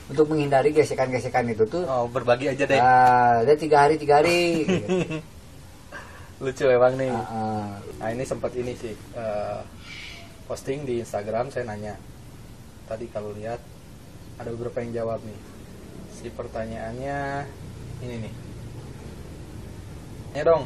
untuk 0.10 0.25
menghindari 0.25 0.69
gesekan-gesekan 0.69 1.45
itu 1.47 1.65
tuh 1.65 1.84
oh 1.84 2.06
berbagi 2.06 2.49
aja 2.49 2.63
deh 2.63 2.78
ah, 2.78 3.41
ada 3.41 3.54
tiga 3.54 3.86
hari 3.86 3.97
tiga 3.97 4.21
hari 4.21 4.39
gitu. 4.63 4.88
lucu 6.39 6.65
emang 6.71 6.95
nih. 6.95 7.12
Ah, 7.12 7.28
ah. 7.28 7.67
nah 7.99 8.10
ini 8.15 8.23
sempat 8.23 8.56
ini 8.56 8.71
sih 8.80 8.95
eh, 8.95 9.62
posting 10.47 10.88
di 10.88 11.04
Instagram 11.04 11.52
saya 11.52 11.67
nanya 11.67 11.99
tadi 12.88 13.06
kalau 13.12 13.36
lihat 13.36 13.60
ada 14.39 14.49
beberapa 14.56 14.80
yang 14.80 15.04
jawab 15.04 15.19
nih. 15.28 15.39
Si 16.15 16.32
pertanyaannya 16.32 17.43
ini 18.08 18.15
nih. 18.23 18.34
Ya 20.39 20.43
dong 20.47 20.63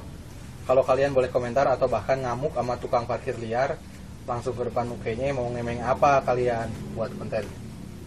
kalau 0.63 0.86
kalian 0.86 1.12
boleh 1.12 1.27
komentar 1.33 1.67
atau 1.67 1.89
bahkan 1.89 2.21
ngamuk 2.21 2.53
sama 2.55 2.77
tukang 2.79 3.03
parkir 3.09 3.36
liar 3.41 3.75
langsung 4.23 4.55
ke 4.55 4.71
depan 4.71 4.88
mukanya 4.88 5.36
mau 5.36 5.51
ngemeng 5.51 5.83
apa 5.83 6.21
kalian 6.23 6.69
buat 6.95 7.12
konten? 7.17 7.43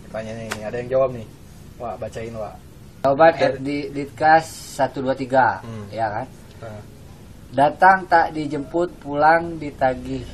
Pertanyaannya 0.09 0.47
ini 0.55 0.61
ada 0.63 0.77
yang 0.81 0.89
jawab 0.89 1.11
nih. 1.13 1.27
Wah 1.77 1.99
bacain 2.01 2.33
wah 2.33 2.57
Obat 3.05 3.39
di 3.61 3.93
di 3.93 4.03
kas 4.17 4.49
123 4.81 5.63
Hmm. 5.63 5.87
ya 5.93 6.09
kan? 6.09 6.27
Nah, 6.65 6.81
datang 7.53 8.07
tak 8.07 8.35
dijemput 8.35 8.91
pulang 8.99 9.59
ditagih 9.59 10.25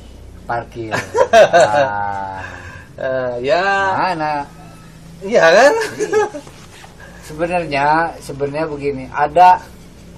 parkir. 0.45 0.93
Ah, 1.33 2.45
eh, 2.93 3.33
ya. 3.41 3.65
Mana? 3.97 4.45
Iya 5.25 5.41
kan? 5.49 5.73
Sebenarnya 7.25 8.13
sebenarnya 8.21 8.69
begini 8.69 9.09
ada 9.09 9.57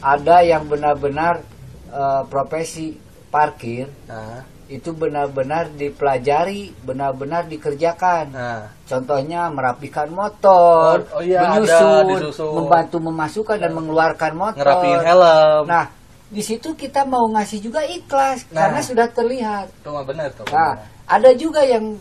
ada 0.04 0.44
yang 0.44 0.68
benar-benar 0.68 1.40
eh, 1.88 2.22
profesi 2.28 3.00
parkir 3.32 3.88
nah, 4.12 4.44
itu 4.68 4.92
benar-benar 4.92 5.72
dipelajari, 5.72 6.74
benar-benar 6.84 7.46
dikerjakan. 7.48 8.26
Nah, 8.34 8.62
Contohnya 8.86 9.50
merapikan 9.50 10.10
motor, 10.14 11.06
Oh, 11.10 11.18
oh 11.18 11.22
iya, 11.26 11.42
ada, 11.42 11.58
menyusun, 11.58 12.04
disusun. 12.12 12.54
membantu 12.54 12.98
memasukkan 13.02 13.58
dan 13.58 13.72
mengeluarkan 13.74 14.32
motor. 14.38 14.62
ngerapiin 14.62 15.02
helm. 15.02 15.64
Nah, 15.66 15.86
di 16.28 16.42
situ 16.42 16.74
kita 16.74 17.04
mau 17.04 17.30
ngasih 17.30 17.60
juga 17.60 17.82
ikhlas 17.82 18.50
Nah. 18.50 18.66
karena 18.66 18.80
sudah 18.82 19.08
terlihat. 19.08 19.66
itu 19.72 19.90
mah 19.90 20.04
bener 20.04 20.30
tuh. 20.34 20.46
Nah, 20.50 20.74
ada 21.06 21.30
juga 21.34 21.62
yang 21.62 21.96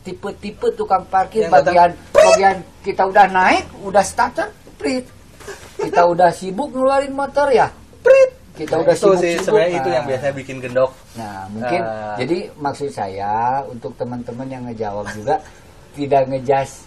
tipe-tipe 0.00 0.68
tukang 0.72 1.02
parkir 1.04 1.44
Yang 1.44 1.52
bagian 1.54 1.90
bagian 2.12 2.56
kita 2.80 3.02
udah 3.04 3.26
naik, 3.26 3.64
udah 3.80 4.00
starter, 4.00 4.48
prit. 4.76 5.04
Kita 5.76 6.04
udah 6.04 6.30
sibuk 6.30 6.70
ngeluarin 6.70 7.10
motor 7.10 7.48
ya, 7.48 7.66
prit. 8.00 8.30
Kita 8.54 8.78
Nah, 8.78 8.84
udah 8.84 8.94
sibuk 8.94 9.18
sih 9.18 9.32
sibuk. 9.34 9.44
sebenarnya 9.44 9.76
itu 9.76 9.88
yang 9.90 10.04
biasanya 10.06 10.34
bikin 10.34 10.56
gendok. 10.60 10.90
Nah, 11.14 11.38
mungkin 11.48 11.80
Ah. 11.80 12.14
jadi 12.14 12.38
maksud 12.54 12.88
saya 12.88 13.34
untuk 13.64 13.90
teman-teman 13.94 14.46
yang 14.46 14.62
ngejawab 14.64 15.06
juga 15.10 15.42
tidak 15.92 16.22
ngejas 16.26 16.86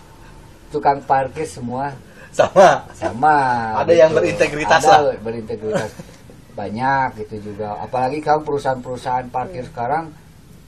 tukang 0.68 1.00
parkir 1.02 1.44
semua 1.44 1.92
Sama. 2.30 2.84
sama. 2.94 3.36
Ada 3.78 3.94
yang 3.98 4.12
berintegritas 4.14 4.82
Ada 4.82 4.94
lah. 5.04 5.20
berintegritas. 5.20 5.92
Banyak 6.58 7.08
gitu 7.20 7.54
juga. 7.54 7.78
Apalagi 7.78 8.18
kamu 8.18 8.42
perusahaan-perusahaan 8.42 9.30
parkir 9.30 9.64
sekarang 9.64 10.10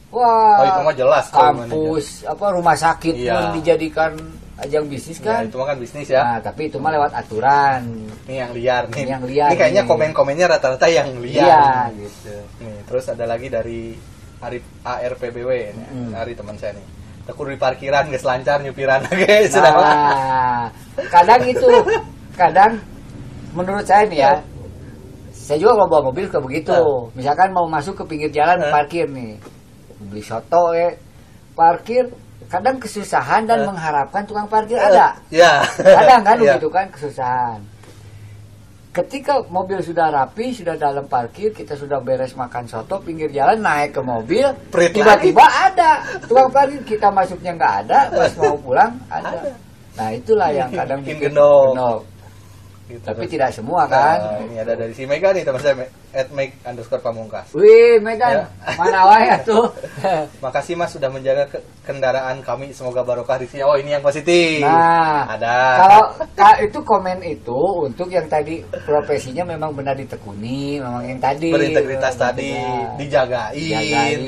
wah 0.09 0.57
Oh, 0.57 0.65
itu 0.65 0.79
mah 0.83 0.95
jelas 0.95 1.25
kalau 1.29 1.53
kampus 1.59 2.05
apa 2.23 2.45
rumah 2.49 2.73
sakit 2.73 3.13
Iya. 3.15 3.29
pun 3.31 3.45
dijadikan 3.57 4.11
ajang 4.59 4.85
bisnis 4.85 5.17
Ya, 5.17 5.39
kan. 5.39 5.41
itu 5.45 5.55
mah 5.55 5.67
kan 5.67 5.77
bisnis 5.77 6.07
ya. 6.07 6.21
Nah, 6.21 6.39
tapi 6.39 6.67
itu 6.67 6.77
mah 6.77 6.91
lewat 6.91 7.11
aturan. 7.15 7.81
Ini 8.25 8.35
yang 8.39 8.51
liar 8.51 8.83
nih. 8.87 8.97
Ini 8.99 9.11
yang 9.11 9.23
liar 9.23 9.49
Ini 9.49 9.55
kayaknya 9.55 9.83
komen-komennya 9.85 10.45
rata-rata 10.47 10.85
yang 10.85 11.09
liar. 11.17 11.45
Iya, 11.47 11.65
gitu. 11.95 12.35
Nih, 12.59 12.77
terus 12.83 13.05
ada 13.07 13.23
lagi 13.23 13.47
dari 13.47 13.95
Arif 14.39 14.63
ARPBW 14.81 15.49
ini. 15.73 15.83
Mm. 15.89 16.09
Dari 16.11 16.33
teman 16.33 16.55
saya 16.55 16.73
nih. 16.73 16.85
Tekur 17.23 17.45
di 17.47 17.57
parkiran 17.57 18.09
geus 18.09 18.25
lancar 18.25 18.59
nyupiran 18.59 19.05
guys. 19.21 19.53
Nah, 19.53 20.67
kadang 21.07 21.41
itu, 21.45 21.69
kadang 22.33 22.81
menurut 23.51 23.85
saya 23.85 24.03
nih 24.05 24.19
ya, 24.19 24.33
saya 25.49 25.57
juga 25.57 25.81
kalau 25.81 25.89
bawa 25.89 26.03
mobil 26.13 26.29
ke 26.29 26.37
begitu. 26.37 26.77
Misalkan 27.17 27.49
mau 27.49 27.65
masuk 27.65 27.97
ke 27.97 28.03
pinggir 28.05 28.29
jalan 28.29 28.61
Eh. 28.61 28.69
parkir 28.69 29.09
nih, 29.09 29.33
beli 30.05 30.21
soto 30.21 30.77
ya, 30.77 30.93
parkir, 31.57 32.05
kadang 32.45 32.77
kesusahan 32.77 33.49
dan 33.49 33.65
Eh. 33.65 33.65
mengharapkan 33.65 34.21
tukang 34.29 34.45
parkir 34.45 34.77
ada. 34.77 35.17
Ya. 35.33 35.65
Kadang 35.73 36.21
kan 36.21 36.37
Iya. 36.37 36.53
begitu 36.61 36.69
kan 36.69 36.85
kesusahan. 36.93 37.65
Ketika 38.89 39.41
mobil 39.49 39.81
sudah 39.81 40.09
rapi, 40.09 40.53
sudah 40.53 40.77
dalam 40.77 41.05
parkir, 41.05 41.49
kita 41.49 41.73
sudah 41.73 41.97
beres 41.97 42.33
makan 42.33 42.65
soto 42.65 42.97
pinggir 43.01 43.29
jalan, 43.29 43.57
naik 43.57 43.93
ke 43.93 44.01
mobil, 44.01 44.49
tiba-tiba 45.01 45.45
ada 45.45 46.01
tukang 46.25 46.49
parkir 46.49 46.81
kita 46.85 47.09
masuknya 47.09 47.53
nggak 47.53 47.73
ada, 47.85 47.99
pas 48.09 48.33
mau 48.37 48.57
pulang 48.57 48.93
ada. 49.09 49.49
Nah 49.93 50.09
itulah 50.13 50.49
yang 50.49 50.69
kadang 50.69 51.01
Bikin 51.01 51.33
bikin. 51.33 51.37
Gitu, 52.89 53.05
Tapi 53.05 53.21
terus. 53.21 53.31
tidak 53.31 53.49
semua 53.53 53.85
Nah, 53.85 54.17
kan. 54.17 54.17
ini 54.41 54.57
ada 54.57 54.73
dari 54.73 54.89
si 54.91 55.05
Mega 55.05 55.29
nih 55.29 55.45
teman 55.45 55.61
saya 55.61 55.85
at 56.09 56.25
make 56.33 56.57
underscore 56.63 56.97
pamungkas. 56.97 57.45
Wih, 57.53 58.01
Medan, 58.01 58.41
Ya. 58.41 58.45
mana 58.73 59.05
wae 59.05 59.29
tuh. 59.45 59.69
Makasih 60.43 60.73
Mas 60.73 60.89
sudah 60.89 61.05
menjaga 61.05 61.45
ke- 61.47 61.61
kendaraan 61.85 62.41
kami. 62.41 62.73
Semoga 62.73 63.05
barokah 63.05 63.37
rezekinya. 63.37 63.69
Oh 63.69 63.77
ini 63.77 63.93
yang 63.93 64.01
positif. 64.01 64.65
Nah, 64.65 65.29
ada. 65.29 65.55
Kalau 65.77 66.01
ka- 66.33 66.59
itu 66.59 66.81
komen 66.81 67.21
itu 67.21 67.59
untuk 67.85 68.09
yang 68.09 68.25
tadi 68.25 68.57
profesinya 68.81 69.45
memang 69.45 69.69
benar 69.69 69.93
ditekuni, 69.93 70.81
memang 70.81 71.05
yang 71.05 71.21
tadi 71.21 71.53
berintegritas 71.53 72.17
tadi 72.17 72.57
benar. 72.57 72.97
dijagain. 72.97 73.53
Dijagain. 73.53 74.21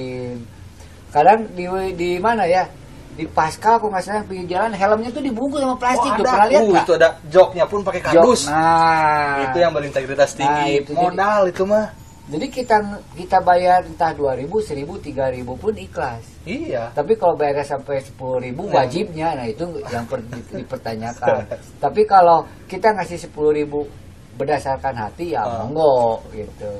Kadang 1.10 1.50
di 1.52 1.66
di 1.92 2.10
mana 2.16 2.46
ya? 2.46 2.64
Di 3.12 3.26
pasca 3.28 3.76
kok 3.76 3.86
nggak 3.86 4.02
salah 4.02 4.24
pinggir 4.24 4.48
jalan 4.52 4.72
helmnya 4.72 5.10
tuh 5.10 5.20
dibungkus 5.20 5.60
sama 5.60 5.76
plastik 5.76 6.10
Oh, 6.10 6.16
tuh 6.16 6.24
ada. 6.24 6.32
pernah 6.32 6.48
lihat 6.48 6.64
Uh, 6.64 6.76
itu 6.78 6.92
ada 6.94 7.10
joknya 7.28 7.66
pun 7.66 7.80
pakai 7.82 8.02
Jok. 8.02 8.08
kardus. 8.08 8.42
Nah, 8.48 9.36
Itu 9.46 9.58
yang 9.58 9.72
berintegritas 9.72 10.30
Nah, 10.32 10.38
tinggi. 10.38 10.72
itu 10.80 10.92
jadi- 10.92 11.02
Modal 11.02 11.42
itu 11.46 11.64
mah. 11.66 11.88
Jadi 12.24 12.48
kita 12.48 12.78
kita 13.12 13.38
bayar 13.40 13.84
entah 13.84 14.12
2000, 14.12 14.64
1000, 14.64 14.96
3000 14.96 15.52
pun 15.54 15.76
ikhlas. 15.76 16.24
Iya. 16.44 16.88
Tapi 16.90 17.14
kalau 17.14 17.36
bayarnya 17.36 17.68
sampai 17.68 18.00
10.000 18.00 18.64
Nah. 18.64 18.80
wajibnya, 18.80 19.36
nah 19.36 19.44
itu 19.44 19.68
yang 19.86 20.08
per- 20.08 20.24
di- 20.24 20.64
dipertanyakan. 20.64 21.44
Tapi 21.78 22.02
kalau 22.06 22.38
kita 22.66 22.96
ngasih 22.96 23.20
10.000 23.20 23.84
berdasarkan 24.32 24.96
hati 24.98 25.36
ya 25.36 25.44
Ah. 25.44 25.68
monggo 25.68 26.24
gitu. 26.32 26.72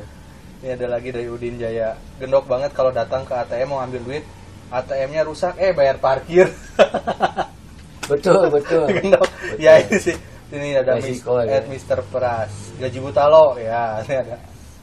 Ini 0.62 0.78
ada 0.78 0.88
lagi 0.88 1.10
dari 1.10 1.28
Udin 1.28 1.58
Jaya. 1.58 1.92
Gendok 2.16 2.48
banget 2.48 2.72
kalau 2.72 2.90
datang 2.90 3.26
ke 3.26 3.34
ATM 3.34 3.68
mau 3.68 3.82
ambil 3.82 4.00
duit. 4.00 4.24
ATM-nya 4.72 5.28
rusak, 5.28 5.60
eh 5.60 5.76
bayar 5.76 6.00
parkir. 6.00 6.48
Betul, 8.10 8.52
betul. 8.52 8.92
Gendok. 8.98 9.24
Ya 9.56 9.80
ini 9.80 9.96
sih. 9.96 10.18
Ini 10.52 10.84
ada 10.84 11.00
Mis, 11.00 11.16
Resiko, 11.24 11.40
ya. 11.40 11.64
Mr. 11.64 12.00
Pras. 12.12 12.76
Gaji 12.76 13.00
Butalo 13.00 13.56
ya. 13.56 14.04
Ini 14.04 14.16
ada 14.20 14.36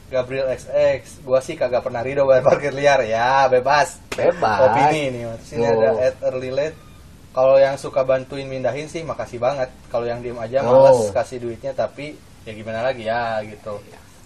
Gabriel 0.09 0.49
XX. 0.49 1.21
Gua 1.21 1.37
sih 1.37 1.53
kagak 1.53 1.85
pernah 1.85 2.01
rido 2.01 2.25
bayar 2.25 2.41
parkir 2.41 2.73
liar 2.73 3.05
ya, 3.05 3.45
bebas. 3.45 4.01
Bebas. 4.17 4.65
Opini 4.65 5.13
ini. 5.13 5.21
Sini 5.45 5.61
Tuh. 5.61 5.77
ada 5.77 5.89
at 6.09 6.17
early 6.25 6.49
late. 6.49 6.73
Kalau 7.29 7.61
yang 7.61 7.77
suka 7.77 8.01
bantuin 8.01 8.49
mindahin 8.49 8.89
sih 8.89 9.05
makasih 9.05 9.37
banget. 9.37 9.69
Kalau 9.93 10.09
yang 10.09 10.25
diem 10.25 10.39
aja 10.41 10.65
Oh. 10.65 10.89
males 10.89 11.13
kasih 11.13 11.37
duitnya 11.37 11.77
tapi 11.77 12.17
ya 12.49 12.57
gimana 12.57 12.81
lagi 12.81 13.05
ya 13.05 13.37
gitu. 13.45 13.77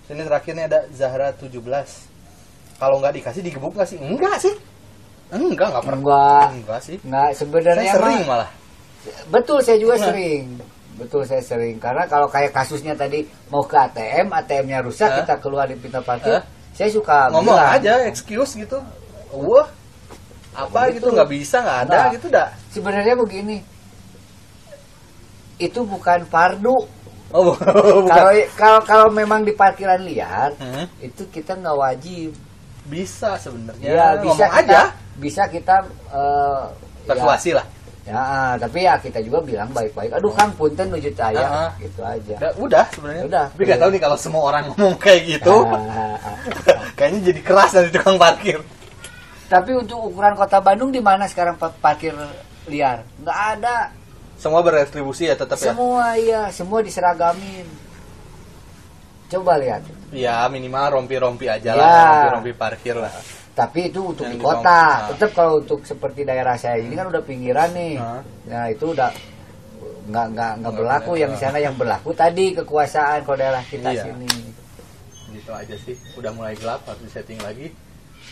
Sini 0.08 0.24
terakhirnya 0.24 0.72
ada 0.72 0.80
Zahra 0.96 1.36
17. 1.36 1.60
Kalau 2.80 3.04
nggak 3.04 3.20
dikasih 3.20 3.44
digebuk 3.44 3.76
nggak 3.76 3.90
sih? 3.92 4.00
Enggak 4.00 4.40
sih. 4.40 4.56
Enggak, 5.34 5.68
nggak 5.70 5.84
pernah. 5.84 6.00
Enggak. 6.00 6.48
Enggak 6.54 6.80
sih. 6.80 6.98
Nggak 7.02 7.26
Saya 7.26 7.40
sebenarnya 7.40 7.92
sering 7.92 8.20
mah- 8.22 8.30
malah. 8.30 8.50
Betul, 9.28 9.58
saya 9.60 9.78
juga 9.78 9.96
Nah. 9.98 10.06
sering. 10.08 10.44
Betul 10.94 11.22
saya 11.26 11.42
sering 11.42 11.76
karena 11.78 12.06
kalau 12.06 12.30
kayak 12.30 12.54
kasusnya 12.54 12.94
tadi 12.94 13.26
mau 13.50 13.66
ke 13.66 13.74
ATM, 13.74 14.30
ATM-nya 14.32 14.80
rusak, 14.80 15.10
Hah? 15.10 15.18
kita 15.20 15.34
keluar 15.38 15.66
di 15.66 15.74
pintu 15.74 15.98
parkir. 16.00 16.38
Hah? 16.38 16.44
Saya 16.72 16.90
suka 16.90 17.30
Ngomong 17.30 17.50
bilang, 17.52 17.74
aja 17.74 17.94
excuse 18.06 18.54
gitu. 18.56 18.78
Wah. 19.32 19.66
Apa 20.54 20.94
gitu 20.94 21.10
nggak 21.10 21.26
bisa 21.28 21.58
nggak 21.60 21.80
ada 21.84 21.98
Nah. 21.98 22.10
gitu 22.14 22.28
dah. 22.30 22.50
Sebenarnya 22.70 23.18
begini. 23.18 23.58
Itu 25.58 25.82
bukan 25.84 26.26
fardu. 26.26 26.78
Oh, 27.34 27.58
kalau 28.54 28.78
kalau 28.86 29.08
memang 29.10 29.42
di 29.42 29.52
parkiran 29.52 29.98
liar, 30.00 30.54
Hmm. 30.56 30.86
itu 31.00 31.26
kita 31.28 31.58
nggak 31.58 31.74
wajib. 31.76 32.38
Bisa 32.88 33.40
sebenarnya. 33.40 33.88
Ya, 33.88 34.08
bisa 34.20 34.46
kita, 34.48 34.60
aja. 34.60 34.82
Bisa 35.20 35.44
kita 35.48 35.76
eh, 36.12 36.64
Persuasi 37.04 37.52
lah. 37.56 37.68
Ya, 38.04 38.20
ya, 38.20 38.60
tapi 38.60 38.84
ya 38.84 39.00
kita 39.00 39.24
juga 39.24 39.40
bilang 39.40 39.72
baik-baik. 39.72 40.12
Aduh 40.20 40.36
Kang 40.36 40.52
punten 40.60 40.92
nuju 40.92 41.08
Ah, 41.16 41.24
ah. 41.24 41.32
saya, 41.32 41.68
gitu 41.80 42.02
aja. 42.04 42.36
Udah, 42.36 42.52
udah 42.60 42.86
sebenarnya. 42.92 43.24
Udah. 43.32 43.46
Tapi 43.56 43.64
nggak 43.64 43.80
tahu 43.80 43.90
nih 43.96 44.02
kalau 44.04 44.18
semua 44.20 44.42
orang 44.52 44.64
ngomong 44.76 44.96
kayak 45.00 45.22
gitu. 45.24 45.56
Ah, 45.64 45.80
ah, 45.80 46.16
ah. 46.20 46.36
Kayaknya 47.00 47.20
jadi 47.32 47.42
keras 47.48 47.72
dari 47.72 47.90
tukang 47.96 48.20
parkir. 48.20 48.60
Tapi 49.48 49.72
untuk 49.72 50.04
ukuran 50.12 50.36
kota 50.36 50.60
Bandung 50.60 50.92
di 50.92 51.00
mana 51.00 51.32
sekarang 51.32 51.56
pa- 51.56 51.72
parkir 51.72 52.12
liar? 52.68 53.08
Nggak 53.24 53.40
ada. 53.56 53.78
Semua 54.36 54.60
beretribusi 54.60 55.32
ya 55.32 55.40
tetap 55.40 55.56
ya. 55.64 55.72
Semua 55.72 56.20
iya, 56.20 56.52
semua 56.52 56.84
diseragamin. 56.84 57.64
Coba 59.34 59.58
lihat. 59.58 59.82
Ya 60.14 60.46
minimal 60.46 60.94
rompi-rompi 60.94 61.50
aja 61.50 61.74
Ya. 61.74 61.80
lah, 61.80 62.06
rompi-rompi 62.30 62.54
parkir 62.54 62.94
lah. 62.94 63.10
Tapi 63.54 63.90
itu 63.90 64.14
untuk 64.14 64.26
Yang 64.26 64.38
di 64.38 64.46
kota. 64.46 64.62
bawah. 64.62 65.10
Tetap 65.14 65.30
kalau 65.34 65.54
untuk 65.58 65.80
seperti 65.82 66.22
daerah 66.22 66.54
saya 66.54 66.78
ini 66.78 66.94
kan 66.94 67.10
udah 67.10 67.22
pinggiran 67.22 67.70
nih. 67.74 67.98
Nah. 67.98 68.22
Nah 68.46 68.66
itu 68.70 68.94
udah 68.94 69.10
nggak 70.04 70.26
nggak 70.36 70.52
nggak 70.60 70.74
berlaku 70.76 71.12
yang 71.16 71.32
di 71.32 71.40
sana 71.40 71.58
yang 71.58 71.74
berlaku 71.74 72.12
tadi 72.12 72.52
kekuasaan 72.54 73.24
kalau 73.24 73.38
daerah 73.38 73.64
kita 73.64 73.90
Iya. 73.90 74.04
sini. 74.06 74.30
Gitu 75.34 75.50
aja 75.50 75.76
sih. 75.82 75.96
Udah 76.14 76.30
mulai 76.30 76.54
gelap 76.54 76.86
harus 76.86 77.10
setting 77.10 77.42
lagi. 77.42 77.74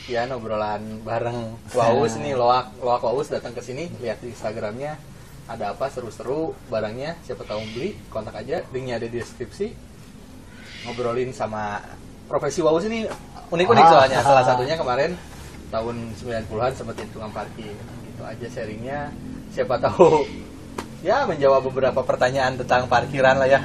Ya 0.06 0.26
obrolan 0.26 1.02
bareng 1.02 1.54
Waus 1.72 2.18
nih 2.18 2.34
Loak 2.34 2.74
Loak 2.82 3.06
Waus 3.06 3.30
datang 3.30 3.54
ke 3.54 3.62
sini 3.62 3.86
lihat 4.02 4.18
di 4.18 4.34
Instagramnya 4.34 4.98
ada 5.46 5.78
apa 5.78 5.94
seru-seru 5.94 6.58
barangnya 6.68 7.22
siapa 7.22 7.46
tahu 7.46 7.62
beli 7.72 7.94
kontak 8.10 8.34
aja 8.34 8.66
linknya 8.74 8.98
ada 8.98 9.06
di 9.06 9.22
deskripsi 9.22 9.91
ngobrolin 10.84 11.30
sama 11.32 11.80
profesi 12.26 12.60
Waus 12.60 12.86
ini 12.88 13.06
unik-unik 13.50 13.84
Ah. 13.84 13.90
soalnya. 13.92 14.20
Salah 14.24 14.44
satunya 14.44 14.76
kemarin 14.76 15.14
tahun 15.70 15.96
90-an 16.18 16.72
sempat 16.74 16.96
tukang 17.12 17.32
parkir. 17.32 17.74
Gitu 18.08 18.22
aja 18.24 18.48
sharingnya. 18.50 19.12
Siapa 19.52 19.76
tahu 19.78 20.26
ya 21.02 21.26
menjawab 21.26 21.68
beberapa 21.68 22.02
pertanyaan 22.02 22.56
tentang 22.56 22.88
parkiran 22.88 23.38
lah 23.38 23.50
ya. 23.50 23.62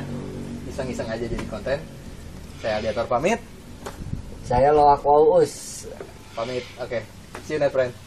Iseng-iseng 0.67 1.07
aja 1.07 1.25
jadi 1.25 1.45
konten. 1.47 1.79
Saya 2.61 2.81
Aliator 2.81 3.07
pamit. 3.07 3.39
Saya 4.43 4.71
Loak 4.71 5.03
Waus. 5.03 5.85
pamit. 6.37 6.65
Oke. 6.77 7.01
See 7.49 7.57
you 7.57 7.61
next 7.61 7.73
friend 7.73 8.06